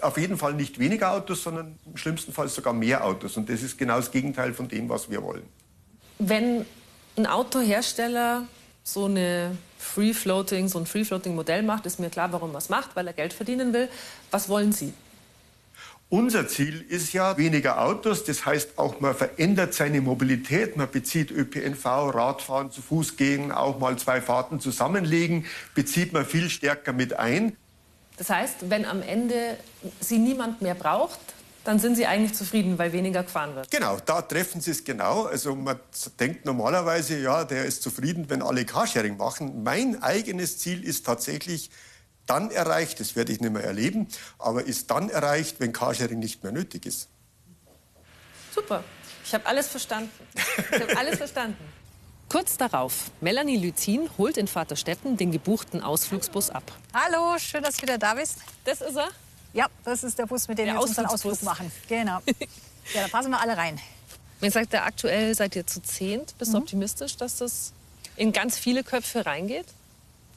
auf 0.00 0.18
jeden 0.18 0.36
Fall 0.36 0.54
nicht 0.54 0.78
weniger 0.78 1.12
Autos, 1.12 1.42
sondern 1.42 1.78
im 1.86 1.96
schlimmsten 1.96 2.32
Fall 2.32 2.48
sogar 2.48 2.72
mehr 2.72 3.04
Autos. 3.04 3.36
Und 3.36 3.48
das 3.48 3.62
ist 3.62 3.78
genau 3.78 3.96
das 3.96 4.10
Gegenteil 4.10 4.52
von 4.54 4.68
dem, 4.68 4.88
was 4.88 5.10
wir 5.10 5.22
wollen. 5.22 5.44
Wenn 6.18 6.64
ein 7.16 7.26
Autohersteller 7.26 8.46
so 8.86 9.06
eine 9.06 9.58
Free 9.78 10.14
Floating, 10.14 10.68
so 10.68 10.78
ein 10.78 10.86
Free 10.86 11.04
Floating 11.04 11.34
Modell 11.34 11.64
macht, 11.64 11.86
ist 11.86 11.98
mir 11.98 12.08
klar, 12.08 12.32
warum 12.32 12.54
er 12.54 12.58
es 12.58 12.68
macht, 12.68 12.94
weil 12.94 13.06
er 13.08 13.12
Geld 13.12 13.32
verdienen 13.32 13.72
will. 13.72 13.88
Was 14.30 14.48
wollen 14.48 14.70
Sie? 14.70 14.94
Unser 16.08 16.46
Ziel 16.46 16.84
ist 16.88 17.12
ja 17.12 17.36
weniger 17.36 17.82
Autos, 17.82 18.22
das 18.22 18.46
heißt 18.46 18.78
auch 18.78 19.00
man 19.00 19.12
verändert 19.12 19.74
seine 19.74 20.00
Mobilität, 20.00 20.76
man 20.76 20.88
bezieht 20.88 21.32
ÖPNV, 21.32 21.84
Radfahren, 21.84 22.70
zu 22.70 22.80
Fuß 22.80 23.16
gehen, 23.16 23.50
auch 23.50 23.80
mal 23.80 23.98
zwei 23.98 24.20
Fahrten 24.20 24.60
zusammenlegen, 24.60 25.46
bezieht 25.74 26.12
man 26.12 26.24
viel 26.24 26.48
stärker 26.48 26.92
mit 26.92 27.18
ein. 27.18 27.56
Das 28.18 28.30
heißt, 28.30 28.70
wenn 28.70 28.84
am 28.84 29.02
Ende 29.02 29.56
Sie 29.98 30.18
niemand 30.18 30.62
mehr 30.62 30.76
braucht, 30.76 31.18
dann 31.66 31.80
sind 31.80 31.96
Sie 31.96 32.06
eigentlich 32.06 32.34
zufrieden, 32.34 32.78
weil 32.78 32.92
weniger 32.92 33.24
gefahren 33.24 33.56
wird. 33.56 33.70
Genau, 33.70 33.98
da 34.04 34.22
treffen 34.22 34.60
Sie 34.60 34.70
es 34.70 34.84
genau. 34.84 35.24
Also 35.24 35.54
man 35.56 35.80
denkt 36.20 36.44
normalerweise, 36.44 37.18
ja, 37.18 37.44
der 37.44 37.64
ist 37.64 37.82
zufrieden, 37.82 38.30
wenn 38.30 38.40
alle 38.40 38.64
Carsharing 38.64 39.16
machen. 39.16 39.64
Mein 39.64 40.00
eigenes 40.02 40.58
Ziel 40.58 40.84
ist 40.84 41.04
tatsächlich 41.04 41.70
dann 42.26 42.50
erreicht, 42.50 43.00
das 43.00 43.16
werde 43.16 43.32
ich 43.32 43.40
nicht 43.40 43.52
mehr 43.52 43.64
erleben, 43.64 44.06
aber 44.38 44.64
ist 44.64 44.90
dann 44.90 45.10
erreicht, 45.10 45.58
wenn 45.58 45.72
Carsharing 45.72 46.20
nicht 46.20 46.42
mehr 46.42 46.52
nötig 46.52 46.86
ist. 46.86 47.08
Super, 48.54 48.84
ich 49.24 49.34
habe 49.34 49.46
alles 49.46 49.68
verstanden. 49.68 50.10
Ich 50.70 50.80
habe 50.80 50.96
alles 50.96 51.18
verstanden. 51.18 51.58
Kurz 52.28 52.56
darauf, 52.56 53.10
Melanie 53.20 53.56
Lüthin 53.56 54.08
holt 54.18 54.36
in 54.36 54.48
Vaterstetten 54.48 55.16
den 55.16 55.30
gebuchten 55.30 55.80
Ausflugsbus 55.80 56.50
ab. 56.50 56.64
Hallo, 56.92 57.38
schön, 57.38 57.62
dass 57.62 57.76
du 57.76 57.82
wieder 57.82 57.98
da 57.98 58.14
bist. 58.14 58.38
Das 58.64 58.80
ist 58.80 58.96
er? 58.96 59.10
Ja, 59.56 59.68
das 59.84 60.04
ist 60.04 60.18
der 60.18 60.26
Bus, 60.26 60.46
mit 60.48 60.58
dem 60.58 60.66
Der 60.66 60.74
wir 60.74 60.80
jetzt 60.80 60.90
unseren. 60.90 61.06
Ausflug 61.06 61.42
machen. 61.42 61.72
Genau. 61.88 62.20
Ja, 62.94 63.02
da 63.02 63.08
passen 63.08 63.30
wir 63.32 63.40
alle 63.40 63.56
rein. 63.56 63.80
Wenn 64.38 64.52
sagt 64.52 64.72
ihr, 64.72 64.84
aktuell 64.84 65.34
seid 65.34 65.56
ihr 65.56 65.66
zu 65.66 65.82
zehnt, 65.82 66.38
bist 66.38 66.54
du 66.54 66.58
optimistisch, 66.58 67.16
dass 67.16 67.38
das 67.38 67.72
in 68.14 68.30
ganz 68.30 68.56
viele 68.56 68.84
Köpfe 68.84 69.26
reingeht? 69.26 69.66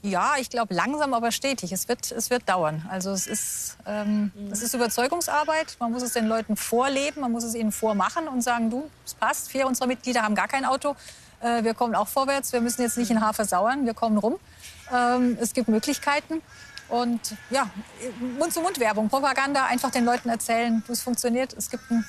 Ja, 0.02 0.34
ich 0.40 0.50
glaube 0.50 0.74
langsam, 0.74 1.14
aber 1.14 1.32
stetig. 1.32 1.72
Es 1.72 1.88
wird, 1.88 2.12
es 2.12 2.32
wird 2.32 2.50
dauern. 2.50 2.88
Also 2.90 3.12
es 3.12 3.28
ist, 3.28 3.78
ähm, 3.86 4.32
es 4.50 4.64
ist 4.64 4.74
Überzeugungsarbeit. 4.74 5.78
Man 5.80 5.92
muss 5.92 6.02
es 6.02 6.14
den 6.14 6.26
Leuten 6.26 6.56
vorleben, 6.56 7.22
man 7.22 7.32
muss 7.32 7.44
es 7.44 7.54
ihnen 7.54 7.72
vormachen 7.72 8.28
und 8.28 8.42
sagen, 8.42 8.72
du, 8.72 8.90
es 9.06 9.14
passt. 9.14 9.52
Vier 9.52 9.68
unserer 9.68 9.86
Mitglieder 9.86 10.24
haben 10.24 10.34
gar 10.34 10.48
kein 10.48 10.66
Auto. 10.66 10.96
Äh, 11.42 11.64
wir 11.64 11.76
kommen 11.76 11.94
auch 11.94 12.08
vorwärts. 12.08 12.52
Wir 12.52 12.62
müssen 12.62 12.82
jetzt 12.82 12.98
nicht 12.98 13.12
in 13.12 13.22
Haar 13.22 13.36
versauern. 13.36 13.86
Wir 13.86 13.94
kommen 13.94 14.18
rum. 14.18 14.40
Ähm, 14.92 15.38
es 15.40 15.54
gibt 15.54 15.68
Möglichkeiten. 15.68 16.42
Und 16.90 17.36
ja, 17.52 17.70
Mund-zu-Mund-Werbung, 18.40 19.10
Propaganda, 19.10 19.66
einfach 19.66 19.92
den 19.92 20.06
Leuten 20.06 20.30
erzählen, 20.30 20.84
du, 20.86 20.94
es 20.94 21.02
funktioniert. 21.02 21.54
Es 21.54 21.70
gibt 21.70 21.84
einen 21.92 22.06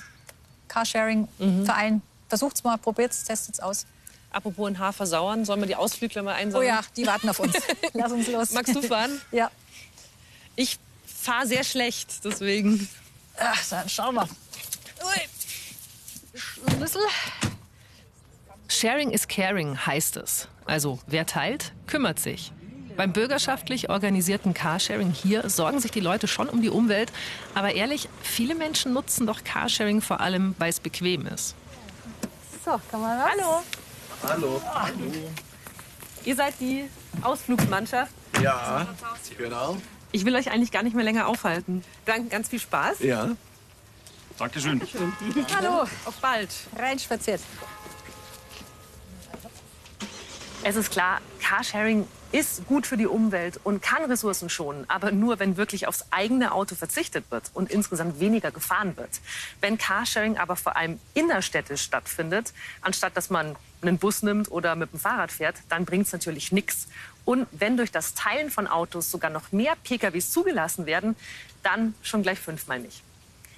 Carsharing-Verein. 0.69 2.03
Versucht's 2.29 2.65
mal, 2.65 2.79
probiert's, 2.79 3.25
testet's 3.25 3.61
aus. 3.61 3.87
Apropos 4.31 4.69
in 4.71 4.79
Haar 4.79 4.93
versauern, 4.93 5.45
sollen 5.45 5.61
wir 5.61 5.67
die 5.67 5.77
Ausflügler 5.77 6.23
mal 6.23 6.35
Oh 6.35 6.39
einsammeln? 6.39 6.69
ja, 6.69 6.81
die 6.97 7.07
warten 7.07 7.29
auf 7.29 7.41
uns. 7.41 7.55
Lass 7.93 8.13
uns 8.13 8.29
los. 8.29 8.53
Magst 8.53 8.75
du 8.75 8.83
fahren? 8.83 9.21
Ja. 9.33 9.51
Ich 10.57 10.79
fahre 11.05 11.47
sehr 11.47 11.65
schlecht, 11.65 12.25
deswegen. 12.25 12.89
Ach, 13.39 13.69
dann 13.71 13.89
schauen 13.89 14.15
wir. 14.15 14.23
Ui. 15.05 16.39
Schlüssel. 16.77 17.01
Sharing 18.69 19.11
is 19.11 19.27
caring 19.27 19.77
heißt 19.87 20.17
es. 20.17 20.49
Also 20.65 21.01
wer 21.07 21.27
teilt, 21.27 21.73
kümmert 21.87 22.21
sich. 22.21 22.53
Beim 23.01 23.15
bürgerschaftlich 23.15 23.89
organisierten 23.89 24.53
Carsharing 24.53 25.11
hier 25.11 25.49
sorgen 25.49 25.81
sich 25.81 25.91
die 25.91 26.01
Leute 26.01 26.29
schon 26.29 26.51
um 26.51 26.61
die 26.61 26.69
Umwelt. 26.69 27.11
Aber 27.55 27.73
ehrlich, 27.73 28.11
viele 28.21 28.55
Menschen 28.55 28.93
nutzen 28.93 29.27
doch 29.27 29.43
Carsharing 29.43 30.03
vor 30.03 30.21
allem, 30.21 30.55
weil 30.59 30.69
es 30.69 30.81
bequem 30.81 31.27
ist. 31.27 31.55
So, 32.63 32.79
kann 32.91 33.01
man 33.01 33.19
was? 33.19 33.31
Hallo. 33.31 33.63
Hallo. 34.23 34.63
Ihr 36.27 36.37
seid 36.37 36.53
die 36.61 36.91
Ausflugsmannschaft. 37.23 38.13
Ja, 38.43 38.87
genau. 39.39 39.79
Ich 40.13 40.27
will 40.27 40.37
euch 40.37 40.51
eigentlich 40.51 40.71
gar 40.71 40.83
nicht 40.83 40.95
mehr 40.95 41.07
länger 41.07 41.27
aufhalten. 41.27 41.83
Dann 42.05 42.29
ganz 42.29 42.51
viel 42.51 42.61
Spaß. 42.61 42.99
Ja. 43.01 43.31
Dankeschön. 44.37 44.79
Hallo. 45.57 45.87
Auf 46.05 46.17
bald. 46.21 46.51
Reinspaziert. 46.79 47.41
Es 50.63 50.77
ist 50.77 50.91
klar, 50.91 51.23
Carsharing 51.41 52.07
ist 52.33 52.67
gut 52.67 52.87
für 52.87 52.97
die 52.97 53.07
Umwelt 53.07 53.61
und 53.65 53.83
kann 53.83 54.05
Ressourcen 54.05 54.49
schonen, 54.49 54.85
aber 54.89 55.11
nur, 55.11 55.39
wenn 55.39 55.57
wirklich 55.57 55.87
aufs 55.87 56.05
eigene 56.11 56.53
Auto 56.53 56.75
verzichtet 56.75 57.25
wird 57.31 57.51
und 57.55 57.71
insgesamt 57.71 58.21
weniger 58.21 58.51
gefahren 58.51 58.97
wird. 58.97 59.21
Wenn 59.61 59.79
Carsharing 59.79 60.39
aber 60.39 60.57
vor 60.57 60.77
allem 60.77 61.01
innerstädtisch 61.15 61.83
stattfindet, 61.83 62.53
anstatt 62.83 63.17
dass 63.17 63.31
man 63.31 63.57
einen 63.83 63.99
Bus 63.99 64.23
nimmt 64.23 64.51
oder 64.51 64.77
mit 64.77 64.93
dem 64.93 65.01
Fahrrad 65.01 65.33
fährt, 65.33 65.57
dann 65.69 65.85
bringt 65.85 66.07
es 66.07 66.13
natürlich 66.13 66.53
nichts. 66.53 66.89
Und 67.25 67.47
wenn 67.51 67.77
durch 67.77 67.91
das 67.91 68.15
Teilen 68.15 68.51
von 68.51 68.67
Autos 68.67 69.11
sogar 69.11 69.31
noch 69.31 69.53
mehr 69.53 69.75
PKWs 69.83 70.31
zugelassen 70.31 70.87
werden, 70.87 71.17
dann 71.63 71.95
schon 72.03 72.23
gleich 72.23 72.39
fünfmal 72.39 72.81
nicht. 72.81 73.03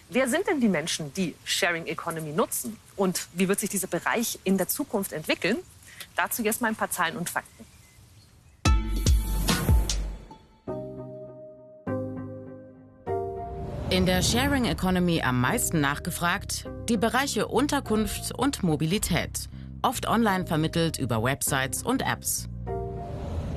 Wer 0.08 0.28
sind 0.28 0.46
denn 0.46 0.60
die 0.60 0.68
Menschen, 0.68 1.12
die 1.14 1.34
Sharing 1.44 1.86
Economy 1.86 2.32
nutzen? 2.32 2.76
Und 2.96 3.28
wie 3.32 3.48
wird 3.48 3.60
sich 3.60 3.70
dieser 3.70 3.86
Bereich 3.86 4.38
in 4.44 4.58
der 4.58 4.68
Zukunft 4.68 5.12
entwickeln? 5.12 5.58
Dazu 6.16 6.42
jetzt 6.42 6.60
mal 6.60 6.68
ein 6.68 6.76
paar 6.76 6.90
Zahlen 6.90 7.16
und 7.16 7.30
Fakten. 7.30 7.71
In 13.92 14.06
der 14.06 14.22
Sharing 14.22 14.64
Economy 14.64 15.20
am 15.20 15.38
meisten 15.38 15.82
nachgefragt 15.82 16.66
die 16.88 16.96
Bereiche 16.96 17.48
Unterkunft 17.48 18.32
und 18.34 18.62
Mobilität, 18.62 19.50
oft 19.82 20.08
online 20.08 20.46
vermittelt 20.46 20.98
über 20.98 21.22
Websites 21.22 21.82
und 21.82 22.00
Apps. 22.00 22.48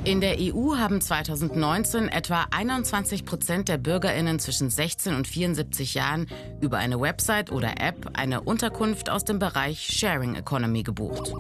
In 0.04 0.20
der 0.20 0.36
EU 0.38 0.76
haben 0.76 1.00
2019 1.00 2.10
etwa 2.10 2.48
21 2.52 3.24
Prozent 3.24 3.70
der 3.70 3.78
Bürgerinnen 3.78 4.40
zwischen 4.40 4.70
16 4.70 5.16
und 5.16 5.26
74 5.26 5.94
Jahren 5.94 6.28
über 6.60 6.80
eine 6.80 7.00
Website 7.00 7.50
oder 7.50 7.80
App 7.80 8.12
eine 8.12 8.42
Unterkunft 8.42 9.10
aus 9.10 9.24
dem 9.24 9.40
Bereich 9.40 9.88
Sharing 9.88 10.36
Economy 10.36 10.84
gebucht. 10.84 11.32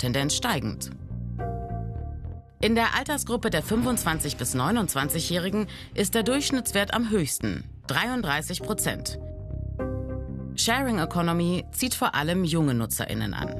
Tendenz 0.00 0.34
steigend. 0.34 0.90
In 2.60 2.74
der 2.74 2.96
Altersgruppe 2.96 3.50
der 3.50 3.62
25 3.62 4.36
bis 4.36 4.56
29-Jährigen 4.56 5.68
ist 5.94 6.16
der 6.16 6.24
Durchschnittswert 6.24 6.92
am 6.92 7.10
höchsten, 7.10 7.62
33 7.86 8.62
Prozent. 8.62 9.18
Sharing 10.56 10.98
Economy 10.98 11.64
zieht 11.72 11.94
vor 11.94 12.14
allem 12.14 12.44
junge 12.44 12.74
NutzerInnen 12.74 13.34
an. 13.34 13.54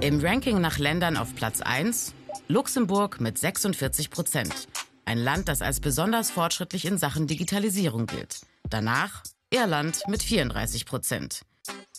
Im 0.00 0.20
Ranking 0.20 0.60
nach 0.60 0.78
Ländern 0.78 1.16
auf 1.16 1.34
Platz 1.34 1.60
1 1.60 2.14
Luxemburg 2.48 3.20
mit 3.20 3.38
46 3.38 4.10
Prozent. 4.10 4.68
Ein 5.04 5.18
Land, 5.18 5.48
das 5.48 5.62
als 5.62 5.80
besonders 5.80 6.30
fortschrittlich 6.30 6.84
in 6.84 6.98
Sachen 6.98 7.26
Digitalisierung 7.26 8.06
gilt. 8.06 8.40
Danach 8.68 9.22
Irland 9.50 10.02
mit 10.08 10.22
34 10.22 10.86
Prozent. 10.86 11.42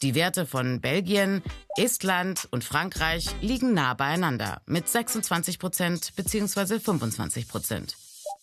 Die 0.01 0.15
Werte 0.15 0.45
von 0.45 0.81
Belgien, 0.81 1.43
Estland 1.77 2.47
und 2.51 2.63
Frankreich 2.63 3.27
liegen 3.41 3.73
nah 3.73 3.93
beieinander 3.93 4.61
mit 4.65 4.89
26 4.89 5.59
Prozent 5.59 6.15
bzw. 6.15 6.79
25 6.79 7.47
Prozent. 7.47 7.95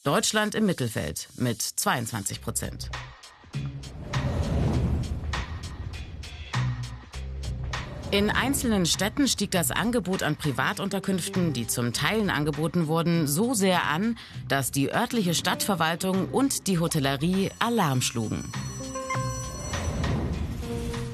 Deutschland 0.04 0.54
im 0.54 0.64
Mittelfeld 0.64 1.28
mit 1.36 1.60
22 1.60 2.40
Prozent. 2.40 2.88
In 8.10 8.30
einzelnen 8.30 8.86
Städten 8.86 9.26
stieg 9.26 9.50
das 9.50 9.70
Angebot 9.70 10.22
an 10.22 10.36
Privatunterkünften, 10.36 11.52
die 11.52 11.66
zum 11.66 11.92
Teilen 11.92 12.30
angeboten 12.30 12.86
wurden, 12.86 13.26
so 13.26 13.54
sehr 13.54 13.84
an, 13.84 14.16
dass 14.46 14.70
die 14.70 14.90
örtliche 14.90 15.34
Stadtverwaltung 15.34 16.28
und 16.30 16.68
die 16.68 16.78
Hotellerie 16.78 17.50
Alarm 17.58 18.00
schlugen. 18.00 18.50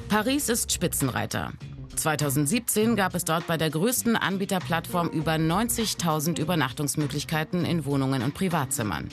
Paris 0.07 0.47
ist 0.47 0.71
Spitzenreiter. 0.71 1.51
2017 1.95 2.95
gab 2.95 3.15
es 3.15 3.25
dort 3.25 3.47
bei 3.47 3.57
der 3.57 3.69
größten 3.69 4.15
Anbieterplattform 4.15 5.09
über 5.09 5.33
90.000 5.33 6.39
Übernachtungsmöglichkeiten 6.39 7.65
in 7.65 7.85
Wohnungen 7.85 8.21
und 8.21 8.33
Privatzimmern. 8.33 9.09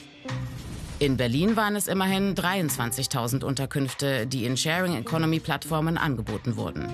In 0.99 1.17
Berlin 1.17 1.55
waren 1.55 1.75
es 1.75 1.87
immerhin 1.87 2.35
23.000 2.35 3.43
Unterkünfte, 3.43 4.27
die 4.27 4.45
in 4.45 4.55
Sharing 4.55 4.95
Economy 4.95 5.39
Plattformen 5.39 5.97
angeboten 5.97 6.55
wurden. 6.55 6.87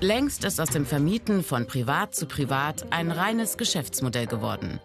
Längst 0.00 0.44
ist 0.44 0.60
aus 0.60 0.70
dem 0.70 0.84
Vermieten 0.84 1.42
von 1.42 1.66
privat 1.66 2.14
zu 2.14 2.26
privat 2.26 2.92
ein 2.92 3.10
reines 3.10 3.56
Geschäftsmodell 3.56 4.26
geworden. 4.26 4.80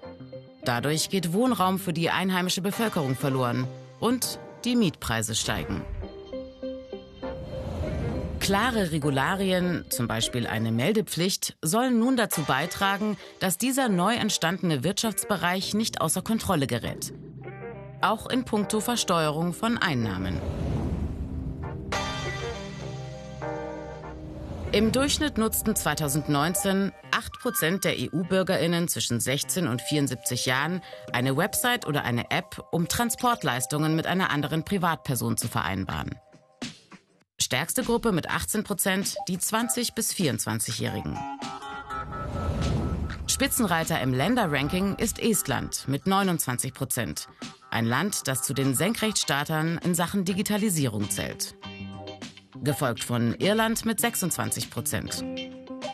Dadurch 0.64 1.10
geht 1.10 1.34
Wohnraum 1.34 1.80
für 1.80 1.94
die 1.94 2.10
einheimische 2.10 2.62
Bevölkerung 2.62 3.16
verloren 3.16 3.68
und 4.00 4.40
die 4.64 4.76
Mietpreise 4.76 5.34
steigen. 5.34 5.82
Klare 8.48 8.94
Regularien, 8.94 9.84
zum 9.90 10.08
Beispiel 10.08 10.48
eine 10.48 10.72
Meldepflicht, 10.72 11.58
sollen 11.62 12.00
nun 12.00 12.16
dazu 12.16 12.44
beitragen, 12.44 13.18
dass 13.42 13.58
dieser 13.58 13.90
neu 13.90 14.14
entstandene 14.14 14.86
Wirtschaftsbereich 14.86 15.74
nicht 15.74 16.00
außer 16.00 16.22
Kontrolle 16.22 16.66
gerät. 16.66 17.12
Auch 18.00 18.30
in 18.30 18.46
puncto 18.46 18.80
Versteuerung 18.80 19.52
von 19.52 19.78
Einnahmen. 19.78 20.40
Im 24.72 24.94
Durchschnitt 24.94 25.38
nutzten 25.38 25.76
2019 25.76 26.94
8% 27.12 27.82
der 27.82 27.96
EU-Bürgerinnen 27.98 28.88
zwischen 28.88 29.20
16 29.20 29.68
und 29.68 29.82
74 29.82 30.46
Jahren 30.46 30.82
eine 31.12 31.36
Website 31.36 31.86
oder 31.86 32.06
eine 32.06 32.32
App, 32.32 32.64
um 32.72 32.88
Transportleistungen 32.88 33.98
mit 33.98 34.08
einer 34.08 34.30
anderen 34.30 34.64
Privatperson 34.64 35.36
zu 35.36 35.50
vereinbaren. 35.50 36.16
Stärkste 37.48 37.82
Gruppe 37.82 38.12
mit 38.12 38.30
18 38.30 38.66
Prozent 38.66 39.16
die 39.30 39.38
20- 39.38 39.96
bis 39.96 40.12
24-Jährigen. 40.12 41.18
Spitzenreiter 43.26 44.02
im 44.02 44.14
Länderranking 44.14 44.96
ist 44.96 45.18
Estland 45.18 45.88
mit 45.88 46.08
29 46.08 46.74
Prozent. 46.74 47.30
Ein 47.72 47.86
Land, 47.86 48.28
das 48.28 48.42
zu 48.42 48.54
den 48.54 48.76
Senkrechtstartern 48.76 49.80
in 49.82 49.96
Sachen 49.96 50.26
Digitalisierung 50.26 51.10
zählt. 51.10 51.56
Gefolgt 52.66 53.06
von 53.06 53.34
Irland 53.36 53.86
mit 53.86 54.02
26 54.02 54.70
Prozent. 54.70 55.24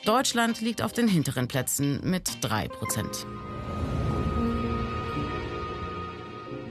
Deutschland 0.05 0.60
liegt 0.60 0.81
auf 0.81 0.91
den 0.91 1.07
hinteren 1.07 1.48
Plätzen 1.48 2.00
mit 2.03 2.39
3 2.41 2.67
Prozent. 2.67 3.27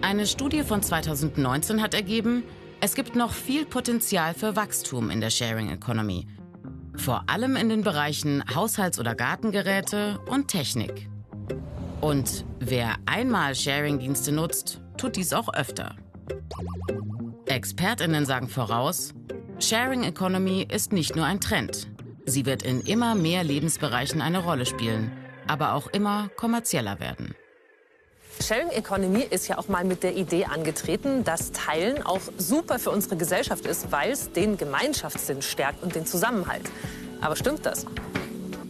Eine 0.00 0.26
Studie 0.26 0.64
von 0.64 0.82
2019 0.82 1.80
hat 1.80 1.94
ergeben, 1.94 2.42
es 2.84 2.96
gibt 2.96 3.14
noch 3.14 3.32
viel 3.32 3.64
Potenzial 3.64 4.34
für 4.34 4.56
Wachstum 4.56 5.08
in 5.08 5.20
der 5.20 5.30
Sharing 5.30 5.70
Economy. 5.70 6.26
Vor 6.96 7.22
allem 7.28 7.54
in 7.54 7.68
den 7.68 7.82
Bereichen 7.82 8.42
Haushalts- 8.52 8.98
oder 8.98 9.14
Gartengeräte 9.14 10.18
und 10.28 10.48
Technik. 10.48 11.08
Und 12.00 12.44
wer 12.58 12.96
einmal 13.06 13.54
Sharing-Dienste 13.54 14.32
nutzt, 14.32 14.80
tut 14.96 15.14
dies 15.14 15.32
auch 15.32 15.54
öfter. 15.54 15.94
Expertinnen 17.46 18.26
sagen 18.26 18.48
voraus, 18.48 19.14
Sharing 19.60 20.02
Economy 20.02 20.66
ist 20.68 20.92
nicht 20.92 21.14
nur 21.14 21.24
ein 21.24 21.40
Trend. 21.40 21.86
Sie 22.26 22.46
wird 22.46 22.64
in 22.64 22.80
immer 22.80 23.14
mehr 23.14 23.44
Lebensbereichen 23.44 24.20
eine 24.20 24.42
Rolle 24.42 24.66
spielen, 24.66 25.12
aber 25.46 25.74
auch 25.74 25.86
immer 25.86 26.30
kommerzieller 26.36 26.98
werden. 26.98 27.36
Sharing 28.40 28.70
Economy 28.70 29.20
ist 29.22 29.48
ja 29.48 29.58
auch 29.58 29.68
mal 29.68 29.84
mit 29.84 30.02
der 30.02 30.16
Idee 30.16 30.46
angetreten, 30.46 31.22
dass 31.24 31.52
Teilen 31.52 32.04
auch 32.04 32.20
super 32.38 32.78
für 32.78 32.90
unsere 32.90 33.16
Gesellschaft 33.16 33.66
ist, 33.66 33.92
weil 33.92 34.10
es 34.10 34.32
den 34.32 34.56
Gemeinschaftssinn 34.56 35.42
stärkt 35.42 35.82
und 35.82 35.94
den 35.94 36.06
Zusammenhalt. 36.06 36.68
Aber 37.20 37.36
stimmt 37.36 37.66
das? 37.66 37.86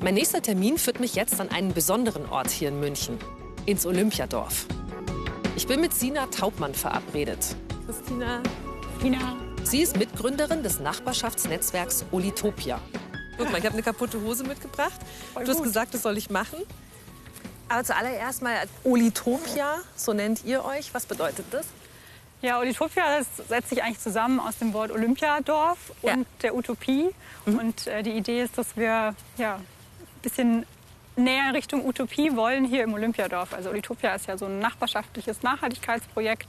Mein 0.01 0.15
nächster 0.15 0.43
Termin 0.43 0.79
führt 0.79 1.01
mich 1.01 1.15
jetzt 1.15 1.41
an 1.41 1.51
einen 1.51 1.73
besonderen 1.73 2.29
Ort 2.29 2.51
hier 2.51 2.69
in 2.69 2.81
München, 2.81 3.19
ins 3.67 3.87
Olympiadorf. 3.87 4.67
Ich 5.57 5.67
bin 5.67 5.81
mit 5.81 5.95
Sina 5.95 6.27
Taubmann 6.27 6.75
verabredet. 6.75 7.55
Christina. 7.87 8.43
Sina. 9.01 9.37
Sie 9.65 9.81
ist 9.81 9.97
Mitgründerin 9.97 10.63
des 10.63 10.81
Nachbarschaftsnetzwerks 10.81 12.05
Olitopia. 12.11 12.81
Guck 13.39 13.51
mal, 13.51 13.59
ich 13.59 13.65
habe 13.65 13.75
eine 13.75 13.83
kaputte 13.83 14.21
Hose 14.21 14.45
mitgebracht. 14.45 14.99
Voll 15.33 15.45
du 15.45 15.51
hast 15.51 15.59
gut. 15.59 15.67
gesagt, 15.67 15.95
das 15.95 16.03
soll 16.03 16.19
ich 16.19 16.31
machen. 16.31 16.59
Aber 17.73 17.85
zuallererst 17.85 18.43
mal 18.43 18.55
Olitopia, 18.85 19.79
so 19.97 20.13
nennt 20.13 20.45
ihr 20.45 20.63
euch. 20.63 20.93
Was 20.93 21.07
bedeutet 21.07 21.47
das? 21.53 21.67
Ja, 22.43 22.59
Olitopia 22.59 23.19
das 23.19 23.49
setzt 23.49 23.71
sich 23.71 23.83
eigentlich 23.83 23.99
zusammen 23.99 24.41
aus 24.41 24.59
dem 24.59 24.75
Wort 24.75 24.91
Olympiadorf 24.91 25.79
und 26.03 26.27
der 26.43 26.55
Utopie. 26.55 27.09
Und 27.47 27.87
äh, 27.87 28.03
die 28.03 28.11
Idee 28.11 28.43
ist, 28.43 28.59
dass 28.59 28.77
wir 28.77 29.15
ja, 29.39 29.55
ein 29.55 29.65
bisschen 30.21 30.67
näher 31.17 31.55
Richtung 31.55 31.87
Utopie 31.87 32.37
wollen 32.37 32.67
hier 32.67 32.85
im 32.85 32.93
Olympiadorf. 32.93 33.55
Also 33.55 33.71
Olitopia 33.71 34.15
ist 34.17 34.27
ja 34.27 34.37
so 34.37 34.45
ein 34.45 34.59
nachbarschaftliches 34.59 35.43
Nachhaltigkeitsprojekt. 35.43 36.49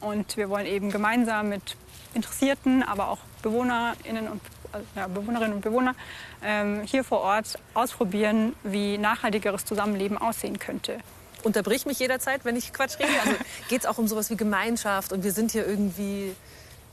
Und 0.00 0.38
wir 0.38 0.48
wollen 0.48 0.64
eben 0.64 0.90
gemeinsam 0.90 1.50
mit 1.50 1.76
Interessierten, 2.14 2.82
aber 2.82 3.08
auch 3.08 3.18
BewohnerInnen 3.42 4.26
und 4.26 4.40
also, 4.72 4.86
ja, 4.96 5.06
Bewohnerinnen 5.06 5.54
und 5.54 5.60
Bewohner 5.60 5.94
ähm, 6.42 6.82
hier 6.84 7.04
vor 7.04 7.20
Ort 7.20 7.58
ausprobieren, 7.74 8.54
wie 8.62 8.98
nachhaltigeres 8.98 9.64
Zusammenleben 9.64 10.18
aussehen 10.18 10.58
könnte. 10.58 10.98
Unterbrich 11.42 11.86
mich 11.86 11.98
jederzeit, 11.98 12.44
wenn 12.44 12.56
ich 12.56 12.72
Quatsch 12.72 12.98
rede. 12.98 13.10
Also 13.24 13.36
geht 13.68 13.80
es 13.80 13.86
auch 13.86 13.98
um 13.98 14.08
sowas 14.08 14.30
wie 14.30 14.36
Gemeinschaft 14.36 15.12
und 15.12 15.24
wir 15.24 15.32
sind 15.32 15.52
hier 15.52 15.66
irgendwie 15.66 16.34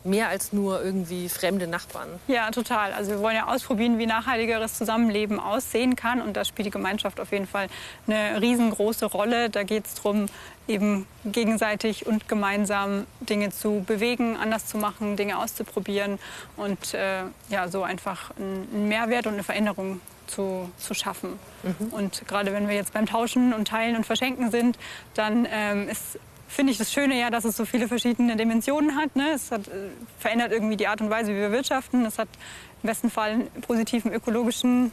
mehr 0.04 0.30
als 0.30 0.54
nur 0.54 0.84
irgendwie 0.84 1.28
fremde 1.28 1.68
Nachbarn. 1.68 2.08
Ja, 2.28 2.52
total. 2.52 2.94
Also 2.94 3.12
wir 3.12 3.20
wollen 3.20 3.36
ja 3.36 3.48
ausprobieren, 3.48 4.00
wie 4.00 4.06
nachhaltigeres 4.06 4.76
Zusammenleben 4.76 5.40
aussehen 5.40 5.96
kann. 5.96 6.22
Und 6.22 6.38
da 6.38 6.46
spielt 6.46 6.68
die 6.68 6.72
Gemeinschaft 6.72 7.20
auf 7.20 7.32
jeden 7.32 7.48
Fall 7.48 7.68
eine 8.08 8.42
riesengroße 8.42 9.06
Rolle. 9.06 9.50
Da 9.50 9.64
geht 9.64 9.86
es 9.86 9.96
darum, 9.96 10.28
eben 10.68 11.06
gegenseitig 11.26 12.06
und 12.06 12.30
gemeinsam 12.30 13.08
Dinge 13.20 13.50
zu 13.50 13.84
bewegen, 13.86 14.38
anders 14.38 14.68
zu 14.68 14.78
machen, 14.78 15.18
Dinge 15.18 15.38
auszuprobieren 15.38 16.20
und 16.56 16.94
äh, 16.94 17.24
ja, 17.50 17.68
so 17.68 17.84
einfach 17.84 18.32
einen 18.38 18.88
Mehrwert 18.88 19.26
und 19.28 19.34
eine 19.34 19.44
Veränderung 19.44 20.00
zu, 20.28 20.70
zu 20.78 20.94
schaffen. 20.94 21.40
Und 21.92 22.28
gerade 22.28 22.54
wenn 22.54 22.68
wir 22.68 22.76
jetzt 22.76 22.94
beim 22.94 23.08
Tauschen 23.08 23.52
und 23.52 23.68
Teilen 23.68 23.96
und 23.96 24.06
Verschenken 24.06 24.52
sind, 24.52 24.78
dann 25.16 25.48
ähm, 25.52 25.90
ist 25.90 26.20
finde 26.50 26.72
ich 26.72 26.78
das 26.78 26.92
Schöne 26.92 27.18
ja, 27.18 27.30
dass 27.30 27.46
es 27.46 27.56
so 27.56 27.64
viele 27.64 27.88
verschiedene 27.88 28.36
Dimensionen 28.36 28.96
hat. 28.96 29.16
Ne? 29.16 29.30
Es 29.34 29.52
hat, 29.52 29.68
äh, 29.68 29.90
verändert 30.20 30.52
irgendwie 30.52 30.76
die 30.76 30.88
Art 30.88 31.00
und 31.00 31.10
Weise, 31.10 31.32
wie 31.32 31.38
wir 31.38 31.52
wirtschaften. 31.52 32.06
Es 32.06 32.18
hat 32.18 32.28
im 32.84 32.88
besten 32.88 33.10
Fall 33.10 33.32
einen 33.32 33.62
positiven 33.62 34.12
ökologischen 34.12 34.92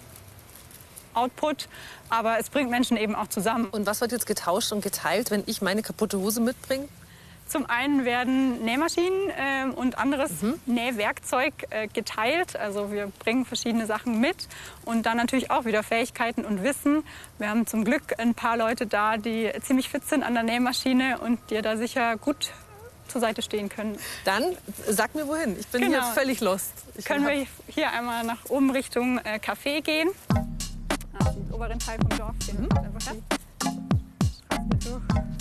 Output, 1.14 1.68
aber 2.10 2.38
es 2.38 2.50
bringt 2.50 2.70
Menschen 2.70 2.96
eben 2.96 3.14
auch 3.14 3.28
zusammen. 3.28 3.66
Und 3.66 3.86
was 3.86 4.00
wird 4.00 4.12
jetzt 4.12 4.26
getauscht 4.26 4.70
und 4.72 4.82
geteilt, 4.82 5.30
wenn 5.30 5.42
ich 5.46 5.62
meine 5.62 5.82
kaputte 5.82 6.18
Hose 6.18 6.40
mitbringe? 6.40 6.88
Zum 7.46 7.66
einen 7.66 8.04
werden 8.04 8.64
Nähmaschinen 8.64 9.30
äh, 9.30 9.70
und 9.74 9.98
anderes 9.98 10.32
Nähwerkzeug 10.66 11.54
äh, 11.70 11.86
geteilt. 11.86 12.56
Also 12.56 12.90
wir 12.90 13.06
bringen 13.20 13.44
verschiedene 13.44 13.86
Sachen 13.86 14.20
mit 14.20 14.48
und 14.84 15.06
dann 15.06 15.16
natürlich 15.16 15.50
auch 15.50 15.64
wieder 15.64 15.82
Fähigkeiten 15.82 16.44
und 16.44 16.62
Wissen. 16.64 17.04
Wir 17.38 17.48
haben 17.48 17.66
zum 17.66 17.84
Glück 17.84 18.18
ein 18.18 18.34
paar 18.34 18.56
Leute 18.56 18.86
da, 18.86 19.16
die 19.16 19.50
ziemlich 19.62 19.88
fit 19.88 20.06
sind 20.08 20.24
an 20.24 20.34
der 20.34 20.42
Nähmaschine 20.42 21.18
und 21.18 21.38
dir 21.50 21.62
da 21.62 21.76
sicher 21.76 22.16
gut 22.16 22.52
zur 23.06 23.20
Seite 23.20 23.42
stehen 23.42 23.68
können. 23.68 23.96
Dann 24.24 24.42
sag 24.88 25.14
mir 25.14 25.28
wohin. 25.28 25.56
Ich 25.58 25.68
bin 25.68 25.82
Genau. 25.82 26.02
hier 26.04 26.12
völlig 26.14 26.40
lost. 26.40 26.72
Ich 26.96 27.04
Können 27.04 27.26
wir 27.26 27.46
hier 27.68 27.92
einmal 27.92 28.24
nach 28.24 28.44
oben 28.48 28.70
Richtung 28.70 29.18
äh, 29.18 29.38
Café 29.38 29.80
gehen? 29.82 30.08
Ah, 31.18 31.30
den 31.30 31.52
oberen 31.52 31.78
Teil 31.78 31.98
vom 31.98 32.18
Dorf. 32.18 32.34
Den 32.48 32.62
mhm. 32.62 32.68
einfach 32.76 33.00
Straße 33.00 33.22
durch. 34.84 35.35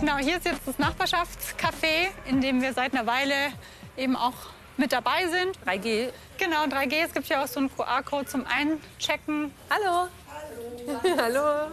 Genau, 0.00 0.16
hier 0.18 0.36
ist 0.36 0.44
jetzt 0.44 0.60
das 0.64 0.78
Nachbarschaftscafé, 0.78 2.08
in 2.26 2.40
dem 2.40 2.62
wir 2.62 2.72
seit 2.72 2.94
einer 2.94 3.06
Weile 3.06 3.34
eben 3.96 4.14
auch 4.14 4.34
mit 4.76 4.92
dabei 4.92 5.26
sind. 5.26 5.58
3G. 5.66 6.10
Genau, 6.38 6.64
3G. 6.66 7.04
Es 7.04 7.12
gibt 7.12 7.26
hier 7.26 7.42
auch 7.42 7.48
so 7.48 7.58
einen 7.58 7.74
QR-Code 7.74 8.26
zum 8.26 8.46
Einchecken. 8.46 9.52
Hallo. 9.68 10.08
Hallo. 10.28 11.16
Hallo. 11.20 11.72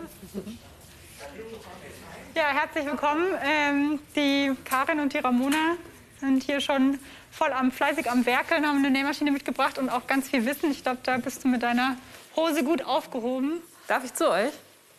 Ja, 2.35 2.47
herzlich 2.47 2.85
willkommen. 2.87 3.27
Ähm, 3.43 3.99
die 4.15 4.53
Karin 4.65 4.99
und 5.01 5.13
die 5.13 5.19
Ramona 5.19 5.75
sind 6.19 6.43
hier 6.43 6.61
schon 6.61 6.97
voll 7.29 7.53
am 7.53 7.71
fleißig 7.71 8.09
am 8.09 8.25
Werkeln, 8.25 8.65
haben 8.65 8.79
eine 8.79 8.89
Nähmaschine 8.89 9.29
mitgebracht 9.29 9.77
und 9.77 9.89
auch 9.89 10.07
ganz 10.07 10.29
viel 10.29 10.45
Wissen. 10.47 10.71
Ich 10.71 10.81
glaube, 10.81 10.97
da 11.03 11.17
bist 11.17 11.43
du 11.43 11.47
mit 11.47 11.61
deiner 11.61 11.95
Hose 12.35 12.63
gut 12.63 12.83
aufgehoben. 12.83 13.61
Darf 13.87 14.03
ich 14.03 14.15
zu 14.15 14.31
euch? 14.31 14.51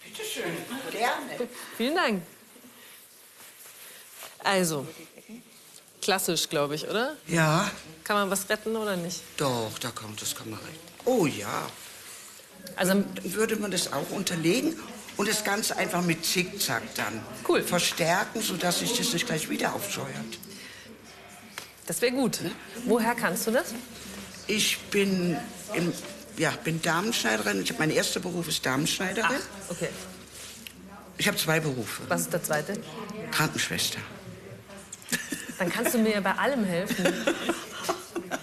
Bitte 0.04 0.22
schön, 0.22 0.44
gerne. 0.92 1.48
Vielen 1.76 1.96
Dank. 1.96 2.22
Also, 4.46 4.86
klassisch, 6.00 6.48
glaube 6.48 6.76
ich, 6.76 6.88
oder? 6.88 7.16
Ja, 7.26 7.68
Kann 8.04 8.16
man 8.16 8.30
was 8.30 8.48
retten 8.48 8.76
oder 8.76 8.96
nicht? 8.96 9.20
doch, 9.36 9.76
da 9.80 9.90
kommt 9.90 10.22
das 10.22 10.34
kann 10.36 10.50
man 10.50 10.60
recht. 10.60 10.78
Oh 11.04 11.26
ja. 11.26 11.68
Also 12.76 12.92
dann 12.94 13.04
würde 13.24 13.56
man 13.56 13.70
das 13.70 13.92
auch 13.92 14.10
unterlegen 14.10 14.76
und 15.16 15.28
das 15.28 15.42
Ganze 15.44 15.76
einfach 15.76 16.02
mit 16.02 16.24
Zickzack 16.24 16.82
dann 16.94 17.20
Cool. 17.48 17.62
verstärken, 17.62 18.40
sodass 18.40 18.78
sich 18.80 18.96
das 18.96 19.12
nicht 19.12 19.26
gleich 19.26 19.48
wieder 19.48 19.74
aufscheuert. 19.74 20.38
Das 21.86 22.00
wäre 22.02 22.12
gut. 22.12 22.38
Woher 22.84 23.14
kannst 23.14 23.46
du 23.46 23.50
das? 23.52 23.74
Ich 24.48 24.78
bin, 24.90 25.36
im, 25.74 25.92
ja, 26.36 26.50
bin 26.64 26.80
Damenschneiderin. 26.82 27.62
Ich 27.62 27.76
mein 27.78 27.90
erster 27.90 28.20
Beruf 28.20 28.46
ist 28.48 28.64
Damenschneiderin. 28.66 29.38
Okay. 29.68 29.88
Ich 31.18 31.26
habe 31.26 31.36
zwei 31.36 31.58
Berufe. 31.60 32.02
Was 32.08 32.22
ist 32.22 32.32
der 32.32 32.42
zweite? 32.42 32.74
Krankenschwester. 33.32 33.98
Dann 35.58 35.70
kannst 35.70 35.94
du 35.94 35.98
mir 35.98 36.12
ja 36.14 36.20
bei 36.20 36.32
allem 36.32 36.64
helfen. 36.64 37.04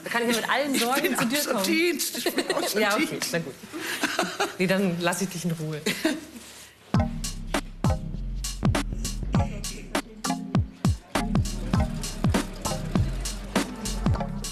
Da 0.03 0.09
kann 0.09 0.27
ich 0.27 0.35
ja 0.35 0.41
mit 0.41 0.49
allen 0.49 0.75
Sorgen 0.75 1.01
bin 1.01 1.17
zu 1.17 1.25
dir 1.25 1.43
kommen. 1.43 1.63
Ich 1.69 2.13
bin 2.73 2.81
ja, 2.81 2.95
okay, 2.95 3.19
na 3.31 3.39
gut. 3.39 3.53
Nee, 4.57 4.67
dann 4.67 4.99
lasse 4.99 5.25
ich 5.25 5.29
dich 5.29 5.45
in 5.45 5.51
Ruhe. 5.51 5.81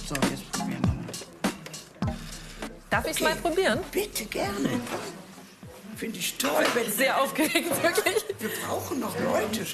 So, 0.08 0.16
jetzt 0.30 0.52
probieren 0.52 0.82
wir 0.82 0.94
mal. 0.94 2.16
Darf 2.90 3.06
ich 3.06 3.12
es 3.12 3.20
mal 3.22 3.36
probieren? 3.36 3.80
Bitte 3.92 4.26
gerne. 4.26 4.70
Finde 5.96 6.20
ich 6.20 6.38
toll. 6.38 6.66
Wenn 6.74 6.92
Sehr 6.92 7.22
aufgeregt, 7.22 7.84
wirklich. 7.84 8.26
Wir 8.40 8.50
brauchen 8.66 9.00
noch 9.00 9.16
Leute. 9.20 9.66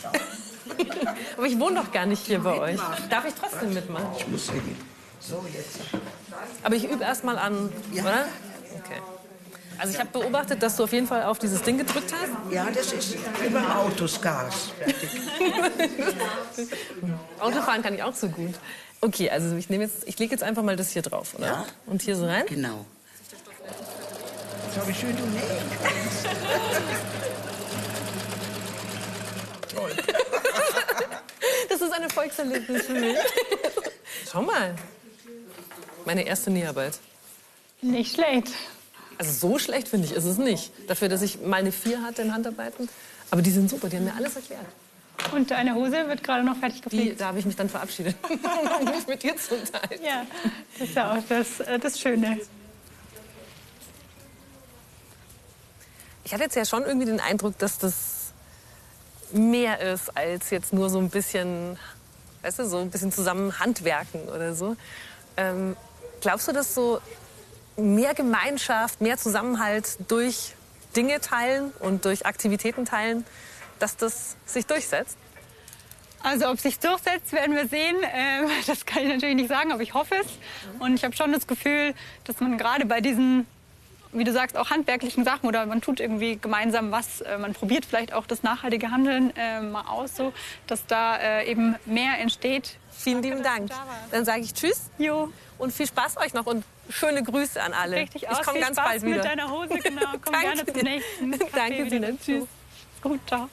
Aber 1.37 1.45
ich 1.45 1.59
wohne 1.59 1.81
doch 1.81 1.91
gar 1.91 2.05
nicht 2.05 2.25
hier 2.25 2.39
bei 2.39 2.57
euch. 2.59 2.79
Darf 3.09 3.25
ich 3.25 3.33
trotzdem 3.33 3.73
mitmachen? 3.73 4.07
Ich 4.17 4.27
muss 4.27 4.49
hier 4.49 4.61
gehen. 4.61 4.77
So, 5.19 5.43
jetzt. 5.53 5.79
Aber 6.63 6.75
ich 6.75 6.89
übe 6.89 7.03
erst 7.03 7.23
mal 7.23 7.37
an, 7.37 7.71
oder? 7.91 8.25
Okay. 8.79 9.01
Also 9.79 9.93
ich 9.93 9.99
habe 9.99 10.09
beobachtet, 10.09 10.63
dass 10.63 10.75
du 10.75 10.83
auf 10.85 10.91
jeden 10.91 11.05
Fall 11.07 11.23
auf 11.23 11.37
dieses 11.39 11.61
Ding 11.61 11.77
gedrückt 11.77 12.11
hast. 12.11 12.31
Ja, 12.51 12.67
das 12.73 12.93
ist 12.93 13.15
immer 13.45 13.77
Autos 13.77 14.19
Gas. 14.19 14.71
Autofahren 17.39 17.83
kann 17.83 17.93
ich 17.93 18.01
auch 18.01 18.15
so 18.15 18.27
gut. 18.29 18.55
Okay, 19.01 19.29
also 19.29 19.55
ich 19.55 19.69
nehme 19.69 19.83
jetzt, 19.83 20.07
ich 20.07 20.17
lege 20.17 20.31
jetzt 20.31 20.41
einfach 20.43 20.63
mal 20.63 20.75
das 20.75 20.89
hier 20.91 21.03
drauf, 21.03 21.35
oder? 21.35 21.45
Ja. 21.45 21.65
Und 21.85 22.01
hier 22.01 22.15
so 22.15 22.25
rein. 22.25 22.45
Genau. 22.47 22.85
So, 24.73 24.87
wie 24.87 24.93
schön 24.93 25.15
du 25.15 25.23
nähst. 25.25 25.45
Toll. 29.75 29.91
Das 31.97 32.11
ist 32.11 32.17
ein 32.17 32.23
Erfolgserlebnis 32.43 32.85
für 32.85 32.93
mich. 32.93 33.17
Schau 34.31 34.41
mal. 34.41 34.75
Meine 36.05 36.23
erste 36.23 36.51
Näharbeit. 36.51 36.99
Nicht 37.81 38.15
schlecht. 38.15 38.49
Also 39.17 39.31
so 39.31 39.57
schlecht 39.59 39.87
finde 39.87 40.05
ich 40.07 40.13
ist 40.13 40.25
es 40.25 40.37
nicht. 40.37 40.71
Dafür, 40.87 41.09
dass 41.09 41.21
ich 41.23 41.41
mal 41.41 41.57
eine 41.57 41.71
4 41.71 42.03
hatte 42.03 42.21
in 42.21 42.33
Handarbeiten. 42.33 42.87
Aber 43.31 43.41
die 43.41 43.49
sind 43.51 43.69
super, 43.69 43.89
die 43.89 43.97
haben 43.97 44.05
mir 44.05 44.15
alles 44.15 44.35
erklärt. 44.35 44.65
Und 45.33 45.49
deine 45.49 45.73
Hose 45.73 46.07
wird 46.07 46.23
gerade 46.23 46.43
noch 46.43 46.57
fertig 46.57 46.81
Die, 46.81 46.89
gepflegt. 46.89 47.21
da 47.21 47.27
habe 47.27 47.39
ich 47.39 47.45
mich 47.45 47.55
dann 47.55 47.69
verabschiedet, 47.69 48.15
um 48.29 48.85
mich 48.85 49.07
mit 49.07 49.23
dir 49.23 49.35
zu 49.35 49.55
unterhalten. 49.55 50.03
Ja, 50.05 50.25
das 50.77 50.89
ist 50.89 50.95
ja 50.95 51.11
auch 51.17 51.23
das, 51.27 51.59
äh, 51.61 51.79
das 51.79 51.99
Schöne. 51.99 52.39
Ich 56.23 56.33
hatte 56.33 56.43
jetzt 56.43 56.55
ja 56.55 56.65
schon 56.65 56.83
irgendwie 56.85 57.07
den 57.07 57.19
Eindruck, 57.19 57.57
dass 57.57 57.79
das 57.79 58.26
mehr 59.31 59.79
ist 59.79 60.15
als 60.15 60.49
jetzt 60.49 60.73
nur 60.73 60.89
so 60.89 60.99
ein 60.99 61.09
bisschen, 61.09 61.77
weißt 62.41 62.59
du, 62.59 62.65
so 62.67 62.77
ein 62.77 62.89
bisschen 62.89 63.11
zusammen 63.11 63.59
handwerken 63.59 64.21
oder 64.29 64.53
so. 64.53 64.75
Ähm, 65.35 65.75
glaubst 66.21 66.47
du, 66.47 66.51
dass 66.51 66.73
so 66.73 66.99
mehr 67.75 68.13
Gemeinschaft, 68.13 69.01
mehr 69.01 69.17
Zusammenhalt 69.17 69.97
durch 70.07 70.53
Dinge 70.95 71.21
teilen 71.21 71.71
und 71.79 72.05
durch 72.05 72.25
Aktivitäten 72.25 72.85
teilen, 72.85 73.25
dass 73.79 73.97
das 73.97 74.35
sich 74.45 74.65
durchsetzt? 74.65 75.17
Also 76.23 76.49
ob 76.49 76.59
sich 76.59 76.79
durchsetzt, 76.79 77.31
werden 77.31 77.55
wir 77.55 77.67
sehen. 77.67 77.95
Ähm, 78.11 78.49
Das 78.67 78.85
kann 78.85 79.03
ich 79.03 79.09
natürlich 79.09 79.35
nicht 79.35 79.49
sagen, 79.49 79.71
aber 79.71 79.83
ich 79.83 79.93
hoffe 79.93 80.15
es. 80.15 80.27
Und 80.79 80.95
ich 80.95 81.03
habe 81.03 81.15
schon 81.15 81.31
das 81.31 81.47
Gefühl, 81.47 81.93
dass 82.25 82.39
man 82.39 82.57
gerade 82.57 82.85
bei 82.85 83.01
diesen, 83.01 83.45
wie 84.11 84.23
du 84.23 84.31
sagst, 84.31 84.57
auch 84.57 84.69
handwerklichen 84.69 85.23
Sachen 85.23 85.47
oder 85.47 85.65
man 85.65 85.81
tut 85.81 85.99
irgendwie 85.99 86.37
gemeinsam 86.37 86.91
was, 86.91 87.21
äh, 87.21 87.37
man 87.37 87.53
probiert 87.53 87.85
vielleicht 87.85 88.13
auch 88.13 88.25
das 88.25 88.43
nachhaltige 88.43 88.91
Handeln 88.91 89.33
äh, 89.35 89.61
mal 89.61 89.85
aus, 89.87 90.15
so, 90.15 90.33
dass 90.67 90.85
da 90.85 91.17
äh, 91.17 91.49
eben 91.49 91.75
mehr 91.85 92.19
entsteht. 92.19 92.77
Vielen 92.91 93.21
lieben 93.21 93.43
Dank. 93.43 93.69
Dann 94.11 94.25
sage 94.25 94.41
ich 94.41 94.53
Tschüss 94.53 94.89
Jo, 94.97 95.31
und 95.57 95.71
viel 95.71 95.87
Spaß 95.87 96.17
euch 96.17 96.33
noch 96.33 96.45
und 96.45 96.63
schöne 96.89 97.21
Grüße 97.23 97.61
an 97.61 97.73
alle. 97.73 97.97
richtig 97.97 98.23
ich 98.23 98.41
komme 98.41 98.59
ganz 98.59 98.77
Spaß 98.77 98.85
bald 98.85 99.01
wieder. 99.03 99.15
mit 99.17 99.25
deiner 99.25 99.51
Hose, 99.51 99.77
genau. 99.79 100.01
Komm 100.23 100.33
Danke 100.33 100.47
gerne 100.47 100.65
zum 100.65 100.81
nächsten. 100.81 101.31
Danke, 101.55 101.89
Sina. 101.89 102.07
Tschüss. 102.23 102.45
Gut, 103.01 103.19
ciao. 103.27 103.49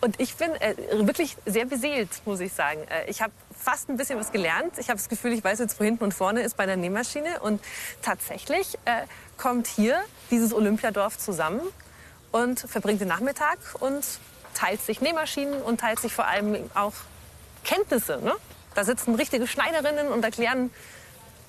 Und 0.00 0.20
ich 0.20 0.36
bin 0.36 0.50
äh, 0.56 0.74
wirklich 1.06 1.36
sehr 1.44 1.64
beseelt, 1.64 2.22
muss 2.24 2.40
ich 2.40 2.52
sagen. 2.52 2.80
Äh, 2.88 3.10
ich 3.10 3.20
habe 3.20 3.32
fast 3.56 3.88
ein 3.88 3.96
bisschen 3.96 4.18
was 4.18 4.30
gelernt. 4.30 4.78
Ich 4.78 4.88
habe 4.88 4.98
das 4.98 5.08
Gefühl, 5.08 5.32
ich 5.32 5.42
weiß 5.42 5.58
jetzt, 5.58 5.80
wo 5.80 5.84
hinten 5.84 6.04
und 6.04 6.14
vorne 6.14 6.42
ist 6.42 6.56
bei 6.56 6.66
der 6.66 6.76
Nähmaschine. 6.76 7.40
Und 7.40 7.60
tatsächlich 8.02 8.76
äh, 8.84 9.02
kommt 9.36 9.66
hier 9.66 10.00
dieses 10.30 10.54
Olympiadorf 10.54 11.18
zusammen 11.18 11.60
und 12.30 12.60
verbringt 12.60 13.00
den 13.00 13.08
Nachmittag 13.08 13.58
und 13.80 14.04
teilt 14.54 14.82
sich 14.82 15.00
Nähmaschinen 15.00 15.62
und 15.62 15.80
teilt 15.80 15.98
sich 15.98 16.12
vor 16.12 16.26
allem 16.26 16.70
auch 16.74 16.94
Kenntnisse. 17.64 18.20
Ne? 18.22 18.34
Da 18.74 18.84
sitzen 18.84 19.14
richtige 19.16 19.46
Schneiderinnen 19.46 20.08
und 20.08 20.24
erklären 20.24 20.70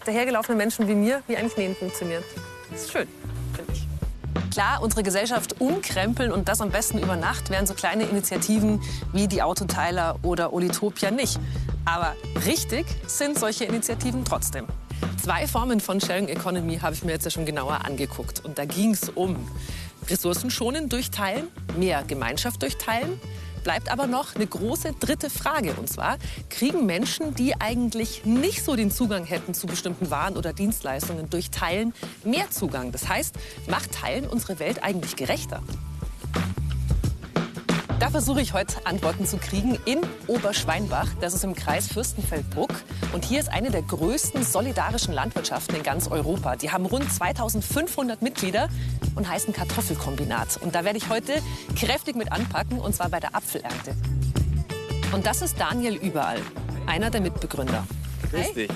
dahergelaufenen 0.05 0.57
Menschen 0.57 0.88
wie 0.88 0.95
mir, 0.95 1.21
wie 1.27 1.38
eigentlich 1.38 1.57
Nähen 1.57 1.75
funktioniert. 1.75 2.23
Das 2.71 2.83
ist 2.83 2.91
schön, 2.91 3.07
finde 3.55 3.73
ich. 3.73 3.88
Klar, 4.51 4.81
unsere 4.81 5.03
Gesellschaft 5.03 5.62
umkrempeln 5.62 6.31
und 6.31 6.49
das 6.49 6.59
am 6.59 6.71
besten 6.71 6.97
über 6.97 7.15
Nacht 7.15 7.51
wären 7.51 7.67
so 7.67 7.75
kleine 7.75 8.03
Initiativen 8.03 8.81
wie 9.13 9.27
die 9.27 9.43
Autoteiler 9.43 10.17
oder 10.23 10.53
Olitopia 10.53 11.12
nicht. 11.12 11.39
Aber 11.85 12.15
richtig 12.45 12.85
sind 13.07 13.38
solche 13.38 13.65
Initiativen 13.65 14.25
trotzdem. 14.25 14.65
Zwei 15.21 15.47
Formen 15.47 15.79
von 15.79 16.01
Sharing 16.01 16.27
Economy 16.27 16.79
habe 16.79 16.95
ich 16.95 17.03
mir 17.03 17.12
jetzt 17.12 17.25
ja 17.25 17.31
schon 17.31 17.45
genauer 17.45 17.85
angeguckt. 17.85 18.43
Und 18.43 18.57
da 18.57 18.65
ging 18.65 18.91
es 18.91 19.09
um 19.09 19.35
Ressourcenschonen 20.09 20.89
durchteilen, 20.89 21.47
mehr 21.77 22.03
Gemeinschaft 22.03 22.62
durchteilen. 22.63 23.19
Bleibt 23.63 23.91
aber 23.91 24.08
noch 24.08 24.36
eine 24.36 24.48
große 24.48 24.93
dritte 25.00 25.30
Frage. 25.30 25.74
Und 25.74 25.89
zwar, 25.89 26.17
kriegen 26.50 26.86
Menschen, 26.86 27.36
die 27.36 27.60
eigentlich 27.60 28.26
nicht 28.26 28.63
so 28.63 28.76
den 28.76 28.91
Zugang 28.91 29.26
hätten 29.26 29.54
zu 29.54 29.67
bestimmten 29.67 30.10
Waren 30.10 30.38
oder 30.38 30.54
Dienstleistungen 30.54 31.30
durch 31.30 31.52
Teilen, 31.52 31.93
mehr 32.24 32.50
Zugang? 32.50 32.91
Das 32.91 33.08
heißt, 33.08 33.36
macht 33.67 33.91
Teilen 33.91 34.28
unsere 34.28 34.60
Welt 34.60 34.84
eigentlich 34.84 35.15
gerechter? 35.15 35.62
Da 37.99 38.09
versuche 38.09 38.39
ich 38.39 38.53
heute 38.53 38.85
Antworten 38.85 39.25
zu 39.25 39.38
kriegen 39.38 39.77
in 39.83 39.99
Oberschweinbach. 40.27 41.09
Das 41.19 41.33
ist 41.33 41.43
im 41.43 41.53
Kreis 41.53 41.88
Fürstenfeldbruck. 41.88 42.69
Und 43.13 43.25
hier 43.25 43.41
ist 43.41 43.49
eine 43.49 43.71
der 43.71 43.81
größten 43.81 44.41
solidarischen 44.43 45.13
Landwirtschaften 45.13 45.75
in 45.75 45.83
ganz 45.83 46.07
Europa. 46.07 46.55
Die 46.55 46.71
haben 46.71 46.85
rund 46.85 47.12
2500 47.12 48.21
Mitglieder 48.21 48.69
und 49.15 49.27
heißen 49.29 49.53
Kartoffelkombinat. 49.53 50.62
Und 50.62 50.75
da 50.75 50.85
werde 50.85 50.97
ich 50.97 51.09
heute 51.09 51.41
kräftig 51.75 52.15
mit 52.15 52.31
anpacken, 52.31 52.79
und 52.79 52.95
zwar 52.95 53.09
bei 53.09 53.19
der 53.19 53.35
Apfelernte. 53.35 53.93
Und 55.12 55.25
das 55.25 55.41
ist 55.41 55.59
Daniel 55.59 55.95
Überall, 55.95 56.39
einer 56.85 57.09
der 57.09 57.19
Mitbegründer. 57.19 57.85
Grüß 58.31 58.53
dich. 58.53 58.69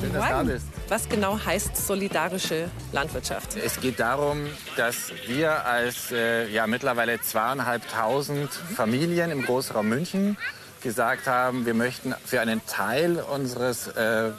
Schön, 0.00 0.12
dass 0.12 0.24
du 0.24 0.28
da 0.30 0.42
bist. 0.42 0.66
Was 0.88 1.08
genau 1.08 1.38
heißt 1.44 1.76
solidarische 1.76 2.68
Landwirtschaft? 2.92 3.56
Es 3.56 3.80
geht 3.80 4.00
darum, 4.00 4.46
dass 4.76 5.12
wir 5.26 5.64
als 5.64 6.10
äh, 6.10 6.48
ja, 6.50 6.66
mittlerweile 6.66 7.20
zweieinhalbtausend 7.20 8.50
Familien 8.52 9.30
im 9.30 9.42
Großraum 9.44 9.88
München 9.88 10.36
gesagt 10.82 11.26
haben, 11.26 11.64
wir 11.64 11.74
möchten 11.74 12.14
für 12.26 12.40
einen 12.40 12.60
Teil 12.66 13.18
unseres, 13.20 13.86
äh, 13.88 14.30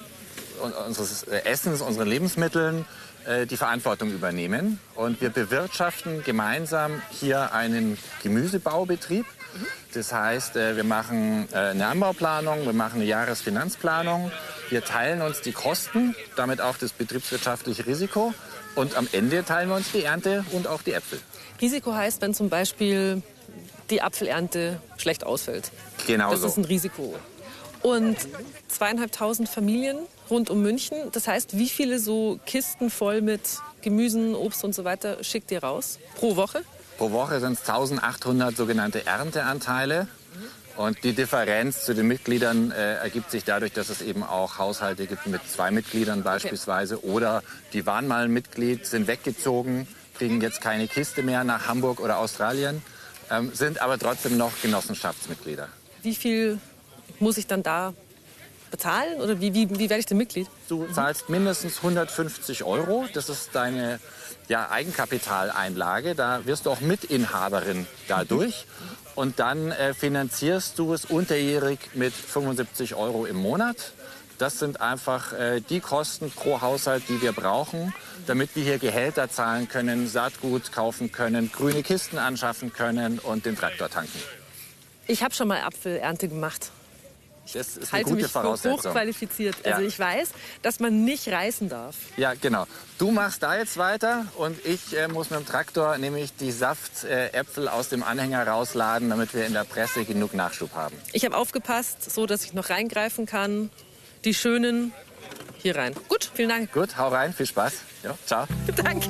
un- 0.61 0.73
unseres 0.73 1.23
Essens, 1.23 1.81
unseren 1.81 2.07
Lebensmitteln 2.07 2.85
äh, 3.25 3.47
die 3.47 3.57
Verantwortung 3.57 4.11
übernehmen. 4.11 4.79
Und 4.93 5.21
wir 5.21 5.29
bewirtschaften 5.31 6.23
gemeinsam 6.23 7.01
hier 7.09 7.53
einen 7.53 7.97
Gemüsebaubetrieb. 8.21 9.25
Das 9.93 10.11
heißt, 10.11 10.55
äh, 10.55 10.75
wir 10.75 10.83
machen 10.83 11.47
äh, 11.51 11.57
eine 11.57 11.87
Anbauplanung, 11.87 12.65
wir 12.65 12.73
machen 12.73 12.95
eine 12.97 13.05
Jahresfinanzplanung, 13.05 14.31
wir 14.69 14.83
teilen 14.83 15.21
uns 15.21 15.41
die 15.41 15.51
Kosten, 15.51 16.15
damit 16.35 16.61
auch 16.61 16.77
das 16.77 16.91
betriebswirtschaftliche 16.91 17.85
Risiko 17.85 18.33
und 18.75 18.95
am 18.95 19.07
Ende 19.11 19.43
teilen 19.45 19.69
wir 19.69 19.75
uns 19.75 19.91
die 19.91 20.03
Ernte 20.03 20.43
und 20.51 20.67
auch 20.67 20.81
die 20.81 20.93
Äpfel. 20.93 21.19
Risiko 21.61 21.93
heißt, 21.93 22.21
wenn 22.21 22.33
zum 22.33 22.49
Beispiel 22.49 23.21
die 23.89 24.01
Apfelernte 24.01 24.81
schlecht 24.97 25.23
ausfällt. 25.23 25.71
Genau 26.07 26.31
Das 26.31 26.41
so. 26.41 26.47
ist 26.47 26.57
ein 26.57 26.65
Risiko. 26.65 27.15
Und 27.81 28.17
zweieinhalbtausend 28.67 29.47
Familien 29.47 29.97
rund 30.29 30.49
um 30.49 30.61
München. 30.61 30.97
Das 31.11 31.27
heißt, 31.27 31.57
wie 31.57 31.69
viele 31.69 31.99
so 31.99 32.39
Kisten 32.45 32.89
voll 32.89 33.21
mit 33.21 33.41
Gemüsen, 33.81 34.33
Obst 34.33 34.63
und 34.63 34.73
so 34.73 34.83
weiter 34.83 35.23
schickt 35.23 35.51
ihr 35.51 35.63
raus 35.63 35.99
pro 36.15 36.35
Woche? 36.35 36.63
Pro 36.97 37.11
Woche 37.11 37.39
sind 37.39 37.53
es 37.53 37.59
1800 37.61 38.55
sogenannte 38.55 39.05
Ernteanteile. 39.05 40.07
Und 40.77 41.03
die 41.05 41.13
Differenz 41.13 41.85
zu 41.85 41.95
den 41.95 42.07
Mitgliedern 42.07 42.71
äh, 42.71 42.95
ergibt 42.95 43.31
sich 43.31 43.45
dadurch, 43.45 43.71
dass 43.71 43.87
es 43.87 44.01
eben 44.01 44.23
auch 44.23 44.57
Haushalte 44.57 45.07
gibt 45.07 45.25
mit 45.27 45.41
zwei 45.49 45.71
Mitgliedern 45.71 46.23
beispielsweise. 46.23 47.05
Oder 47.05 47.43
die 47.71 47.85
waren 47.85 48.07
mal 48.07 48.27
Mitglied, 48.27 48.85
sind 48.85 49.07
weggezogen, 49.07 49.87
kriegen 50.17 50.41
jetzt 50.41 50.59
keine 50.59 50.87
Kiste 50.87 51.23
mehr 51.23 51.45
nach 51.45 51.67
Hamburg 51.67 52.01
oder 52.01 52.17
Australien, 52.17 52.81
ähm, 53.31 53.51
sind 53.53 53.81
aber 53.81 53.97
trotzdem 53.97 54.37
noch 54.37 54.51
Genossenschaftsmitglieder. 54.61 55.69
Wie 56.01 56.15
viel 56.15 56.59
muss 57.19 57.37
ich 57.37 57.47
dann 57.47 57.63
da 57.63 57.93
bezahlen 58.75 59.21
oder 59.21 59.39
wie, 59.39 59.53
wie, 59.53 59.69
wie 59.69 59.89
werde 59.89 59.99
ich 59.99 60.05
denn 60.05 60.17
Mitglied? 60.17 60.47
Du 60.67 60.85
zahlst 60.87 61.29
mindestens 61.29 61.77
150 61.77 62.63
Euro. 62.63 63.05
Das 63.13 63.29
ist 63.29 63.51
deine 63.53 63.99
ja, 64.49 64.69
Eigenkapitaleinlage. 64.69 66.13
Da 66.13 66.45
wirst 66.45 66.65
du 66.65 66.71
auch 66.71 66.81
Mitinhaberin 66.81 67.87
dadurch. 68.07 68.65
Und 69.15 69.39
dann 69.39 69.71
äh, 69.71 69.93
finanzierst 69.93 70.77
du 70.77 70.93
es 70.93 71.05
unterjährig 71.05 71.79
mit 71.93 72.13
75 72.13 72.95
Euro 72.95 73.25
im 73.25 73.37
Monat. 73.37 73.93
Das 74.37 74.59
sind 74.59 74.81
einfach 74.81 75.31
äh, 75.31 75.61
die 75.61 75.79
Kosten 75.79 76.29
pro 76.29 76.59
Haushalt, 76.59 77.03
die 77.07 77.21
wir 77.21 77.31
brauchen, 77.31 77.93
damit 78.27 78.57
wir 78.57 78.63
hier 78.63 78.79
Gehälter 78.79 79.29
zahlen 79.29 79.69
können, 79.69 80.09
Saatgut 80.09 80.73
kaufen 80.73 81.13
können, 81.13 81.49
grüne 81.49 81.81
Kisten 81.81 82.17
anschaffen 82.17 82.73
können 82.73 83.19
und 83.19 83.45
den 83.45 83.55
Traktor 83.55 83.89
tanken. 83.89 84.19
Ich 85.07 85.23
habe 85.23 85.33
schon 85.33 85.47
mal 85.47 85.61
Apfelernte 85.61 86.27
gemacht. 86.27 86.71
Das 87.53 87.77
ist 87.77 87.77
eine 87.77 87.91
halte 87.91 88.09
gute 88.09 88.23
mich 88.23 88.31
Voraussetzung. 88.31 88.79
hochqualifiziert. 88.79 89.55
Ja. 89.65 89.73
Also 89.75 89.87
ich 89.87 89.97
weiß, 89.97 90.29
dass 90.61 90.79
man 90.79 91.05
nicht 91.05 91.27
reißen 91.27 91.69
darf. 91.69 91.95
Ja, 92.17 92.33
genau. 92.39 92.65
Du 92.97 93.11
machst 93.11 93.43
da 93.43 93.57
jetzt 93.57 93.77
weiter 93.77 94.25
und 94.37 94.63
ich 94.65 94.95
äh, 94.97 95.07
muss 95.07 95.29
mit 95.29 95.39
dem 95.39 95.45
Traktor 95.45 95.97
nämlich 95.97 96.35
die 96.35 96.51
Saftäpfel 96.51 97.67
aus 97.67 97.89
dem 97.89 98.03
Anhänger 98.03 98.47
rausladen, 98.47 99.09
damit 99.09 99.33
wir 99.33 99.45
in 99.45 99.53
der 99.53 99.63
Presse 99.63 100.05
genug 100.05 100.33
Nachschub 100.33 100.73
haben. 100.73 100.95
Ich 101.13 101.25
habe 101.25 101.35
aufgepasst, 101.37 102.09
so 102.09 102.25
dass 102.25 102.43
ich 102.45 102.53
noch 102.53 102.69
reingreifen 102.69 103.25
kann. 103.25 103.69
Die 104.23 104.33
schönen 104.33 104.93
hier 105.57 105.75
rein. 105.75 105.95
Gut, 106.07 106.29
vielen 106.33 106.49
Dank. 106.49 106.71
Gut, 106.71 106.97
hau 106.97 107.09
rein, 107.09 107.33
viel 107.33 107.45
Spaß. 107.45 107.73
Ja, 108.03 108.15
ciao. 108.25 108.45
Danke. 108.75 109.09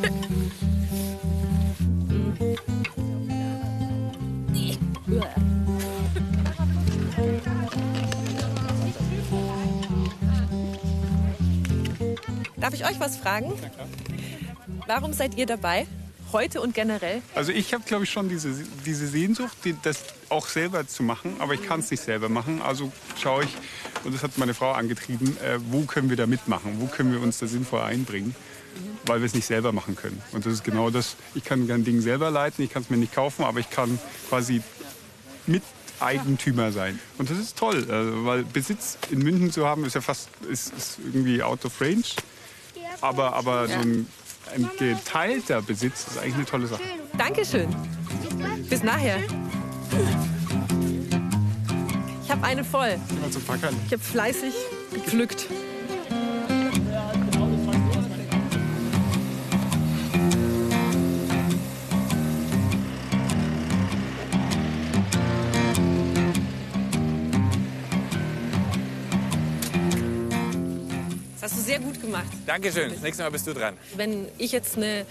Darf 12.66 12.74
ich 12.74 12.84
euch 12.84 13.00
was 13.00 13.16
fragen? 13.18 13.54
Warum 14.88 15.14
seid 15.14 15.38
ihr 15.38 15.46
dabei? 15.46 15.86
Heute 16.32 16.62
und 16.62 16.74
generell? 16.74 17.22
Also 17.36 17.52
ich 17.52 17.76
habe, 17.76 17.84
glaube 17.84 18.06
ich, 18.06 18.10
schon 18.10 18.28
diese, 18.28 18.56
diese 18.84 19.06
Sehnsucht, 19.06 19.56
die, 19.64 19.76
das 19.84 20.00
auch 20.30 20.48
selber 20.48 20.88
zu 20.88 21.04
machen, 21.04 21.36
aber 21.38 21.54
ich 21.54 21.62
kann 21.62 21.82
es 21.82 21.92
nicht 21.92 22.02
selber 22.02 22.28
machen. 22.28 22.64
Also 22.64 22.92
schaue 23.22 23.44
ich, 23.44 23.56
und 24.04 24.16
das 24.16 24.24
hat 24.24 24.40
meine 24.40 24.56
Frau 24.56 24.72
angetrieben, 24.72 25.38
äh, 25.44 25.60
wo 25.70 25.82
können 25.82 26.10
wir 26.10 26.18
da 26.18 26.26
mitmachen, 26.26 26.78
wo 26.80 26.88
können 26.88 27.12
wir 27.12 27.22
uns 27.22 27.38
da 27.38 27.46
sinnvoll 27.46 27.82
einbringen, 27.82 28.34
weil 29.06 29.20
wir 29.20 29.28
es 29.28 29.36
nicht 29.36 29.46
selber 29.46 29.72
machen 29.72 29.96
können. 29.96 30.20
Und 30.32 30.48
das 30.48 30.54
ist 30.54 30.64
genau 30.64 30.90
das, 30.90 31.18
ich 31.36 31.44
kann 31.44 31.70
ein 31.70 31.84
Ding 31.84 32.02
selber 32.02 32.32
leiten, 32.32 32.66
ich 32.66 32.72
kann 32.72 32.82
es 32.82 32.90
mir 32.90 32.98
nicht 32.98 33.14
kaufen, 33.14 33.46
aber 33.46 33.60
ich 33.60 33.70
kann 33.70 34.00
quasi 34.28 34.64
Miteigentümer 35.46 36.72
sein. 36.72 37.00
Und 37.20 37.30
das 37.30 37.38
ist 37.38 37.60
toll, 37.60 37.86
also, 37.92 38.26
weil 38.26 38.44
Besitz 38.44 38.98
in 39.12 39.20
München 39.20 39.52
zu 39.52 39.68
haben, 39.68 39.86
ist 39.86 39.94
ja 39.94 40.02
fast 40.02 40.30
ist, 40.50 40.74
ist 40.74 40.98
irgendwie 40.98 41.44
out 41.44 41.64
of 41.64 41.80
range. 41.80 42.16
Aber, 43.02 43.34
aber 43.34 43.68
so 43.68 43.74
ein, 43.74 44.08
ein 44.54 44.70
geteilter 44.78 45.62
Besitz 45.62 46.08
ist 46.08 46.18
eigentlich 46.18 46.36
eine 46.36 46.46
tolle 46.46 46.68
Sache. 46.68 46.82
Dankeschön. 47.18 47.74
Bis 48.70 48.84
nachher. 48.84 49.18
Ich 52.24 52.32
habe 52.32 52.44
eine 52.44 52.64
voll. 52.64 52.98
Packern. 53.48 53.76
Ich 53.88 53.94
habe 53.94 54.04
fleißig 54.04 54.54
gepflückt. 54.94 55.48
Sehr 71.76 71.86
gut 71.86 72.02
gemacht. 72.02 72.28
Dankeschön. 72.46 72.92
Das 72.92 73.02
nächste 73.02 73.24
Mal 73.24 73.30
bist 73.30 73.48
du 73.48 73.54
dran. 73.54 73.78
Wenn 73.96 74.28
ich 74.38 74.52
jetzt 74.52 74.78
eine, 74.78 75.06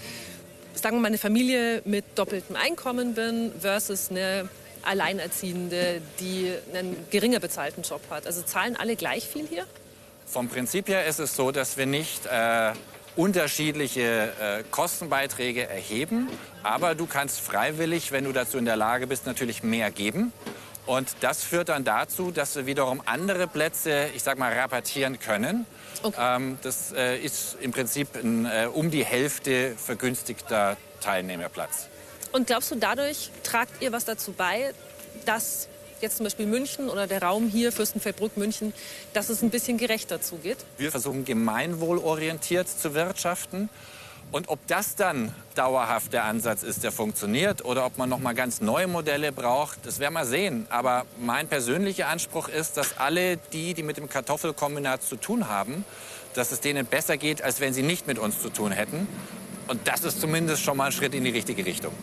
sagen 0.73 0.97
wir 0.97 1.01
mal, 1.01 1.07
eine 1.07 1.17
Familie 1.17 1.81
mit 1.85 2.05
doppeltem 2.15 2.55
Einkommen 2.55 3.13
bin 3.13 3.51
versus 3.59 4.09
eine 4.09 4.49
Alleinerziehende, 4.83 6.01
die 6.19 6.51
einen 6.73 6.95
geringer 7.11 7.39
bezahlten 7.39 7.83
Job 7.83 8.01
hat. 8.09 8.25
Also 8.25 8.41
zahlen 8.41 8.75
alle 8.75 8.95
gleich 8.95 9.27
viel 9.27 9.47
hier? 9.47 9.65
Vom 10.25 10.49
Prinzip 10.49 10.87
her 10.87 11.05
ist 11.05 11.19
es 11.19 11.35
so, 11.35 11.51
dass 11.51 11.77
wir 11.77 11.85
nicht 11.85 12.25
äh, 12.25 12.71
unterschiedliche 13.15 14.31
äh, 14.39 14.63
Kostenbeiträge 14.71 15.67
erheben, 15.67 16.29
aber 16.63 16.95
du 16.95 17.05
kannst 17.05 17.41
freiwillig, 17.41 18.11
wenn 18.11 18.23
du 18.23 18.31
dazu 18.31 18.57
in 18.57 18.65
der 18.65 18.75
Lage 18.75 19.05
bist, 19.05 19.27
natürlich 19.27 19.61
mehr 19.61 19.91
geben. 19.91 20.33
Und 20.87 21.09
das 21.21 21.43
führt 21.43 21.69
dann 21.69 21.83
dazu, 21.83 22.31
dass 22.31 22.55
wir 22.55 22.65
wiederum 22.65 23.01
andere 23.05 23.47
Plätze, 23.47 24.09
ich 24.15 24.21
sag 24.23 24.37
mal, 24.37 24.53
rabattieren 24.53 25.19
können. 25.19 25.65
Ähm, 26.17 26.57
das 26.61 26.91
äh, 26.91 27.17
ist 27.17 27.57
im 27.61 27.71
Prinzip 27.71 28.15
ein 28.15 28.45
äh, 28.45 28.67
um 28.71 28.91
die 28.91 29.05
Hälfte 29.05 29.75
vergünstigter 29.77 30.77
Teilnehmerplatz. 31.01 31.87
Und 32.31 32.47
glaubst 32.47 32.71
du, 32.71 32.75
dadurch 32.75 33.31
tragt 33.43 33.81
ihr 33.81 33.91
was 33.91 34.05
dazu 34.05 34.33
bei, 34.33 34.73
dass 35.25 35.69
jetzt 36.01 36.17
zum 36.17 36.25
Beispiel 36.25 36.45
München 36.45 36.89
oder 36.89 37.07
der 37.07 37.21
Raum 37.21 37.47
hier, 37.47 37.71
Fürstenfeldbruck, 37.71 38.37
München, 38.37 38.73
dass 39.13 39.29
es 39.29 39.41
ein 39.41 39.49
bisschen 39.49 39.77
gerechter 39.77 40.21
zugeht? 40.21 40.57
Wir 40.77 40.91
versuchen 40.91 41.25
gemeinwohlorientiert 41.25 42.67
zu 42.67 42.93
wirtschaften. 42.93 43.69
Und 44.31 44.49
ob 44.49 44.65
das 44.67 44.95
dann 44.95 45.33
dauerhaft 45.55 46.11
der 46.11 46.25
Ansatz 46.25 46.63
ist, 46.63 46.83
der 46.83 46.91
funktioniert, 46.91 47.63
oder 47.63 47.85
ob 47.85 47.97
man 47.97 48.09
noch 48.09 48.19
mal 48.19 48.33
ganz 48.33 48.59
neue 48.59 48.87
Modelle 48.87 49.31
braucht, 49.31 49.85
das 49.85 49.99
werden 49.99 50.13
wir 50.13 50.25
sehen. 50.25 50.67
Aber 50.69 51.05
mein 51.19 51.47
persönlicher 51.47 52.07
Anspruch 52.09 52.49
ist, 52.49 52.75
dass 52.75 52.97
alle 52.97 53.37
die, 53.37 53.73
die 53.73 53.83
mit 53.83 53.97
dem 53.97 54.09
Kartoffelkombinat 54.09 55.03
zu 55.03 55.15
tun 55.15 55.47
haben, 55.47 55.85
dass 56.33 56.51
es 56.51 56.59
denen 56.59 56.85
besser 56.85 57.17
geht, 57.17 57.41
als 57.41 57.61
wenn 57.61 57.73
sie 57.73 57.83
nicht 57.83 58.07
mit 58.07 58.19
uns 58.19 58.41
zu 58.41 58.49
tun 58.49 58.71
hätten. 58.71 59.07
Und 59.67 59.87
das 59.87 60.03
ist 60.03 60.19
zumindest 60.19 60.63
schon 60.63 60.77
mal 60.77 60.87
ein 60.87 60.91
Schritt 60.91 61.13
in 61.15 61.23
die 61.23 61.31
richtige 61.31 61.65
Richtung. 61.65 61.93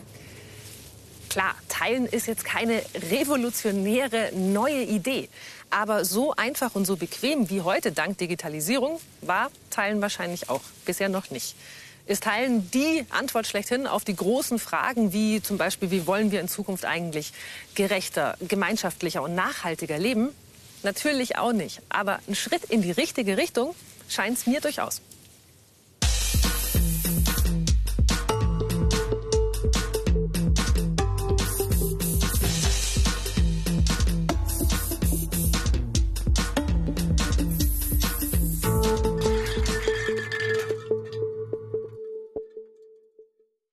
Klar, 1.29 1.55
Teilen 1.69 2.07
ist 2.07 2.27
jetzt 2.27 2.45
keine 2.45 2.83
revolutionäre 3.11 4.33
neue 4.35 4.83
Idee. 4.83 5.29
Aber 5.71 6.05
so 6.05 6.35
einfach 6.35 6.75
und 6.75 6.85
so 6.85 6.97
bequem 6.97 7.49
wie 7.49 7.63
heute 7.63 7.93
dank 7.93 8.19
Digitalisierung 8.19 9.01
war 9.23 9.51
Teilen 9.71 10.03
wahrscheinlich 10.03 10.51
auch 10.51 10.61
bisher 10.85 11.09
noch 11.09 11.31
nicht. 11.31 11.57
Ist 12.05 12.25
Teilen 12.25 12.69
die 12.73 13.07
Antwort 13.11 13.47
schlechthin 13.47 13.87
auf 13.87 14.05
die 14.05 14.17
großen 14.17 14.59
Fragen 14.59 15.12
wie 15.12 15.41
zum 15.41 15.57
Beispiel, 15.57 15.91
wie 15.93 16.07
wollen 16.07 16.33
wir 16.33 16.41
in 16.41 16.49
Zukunft 16.49 16.85
eigentlich 16.85 17.33
gerechter, 17.75 18.37
gemeinschaftlicher 18.41 19.23
und 19.23 19.35
nachhaltiger 19.35 19.99
leben? 19.99 20.31
Natürlich 20.83 21.38
auch 21.38 21.53
nicht. 21.53 21.81
Aber 21.88 22.19
ein 22.27 22.35
Schritt 22.35 22.65
in 22.65 22.83
die 22.83 22.91
richtige 22.91 23.37
Richtung 23.37 23.75
scheint 24.09 24.37
es 24.37 24.47
mir 24.47 24.61
durchaus. 24.61 25.01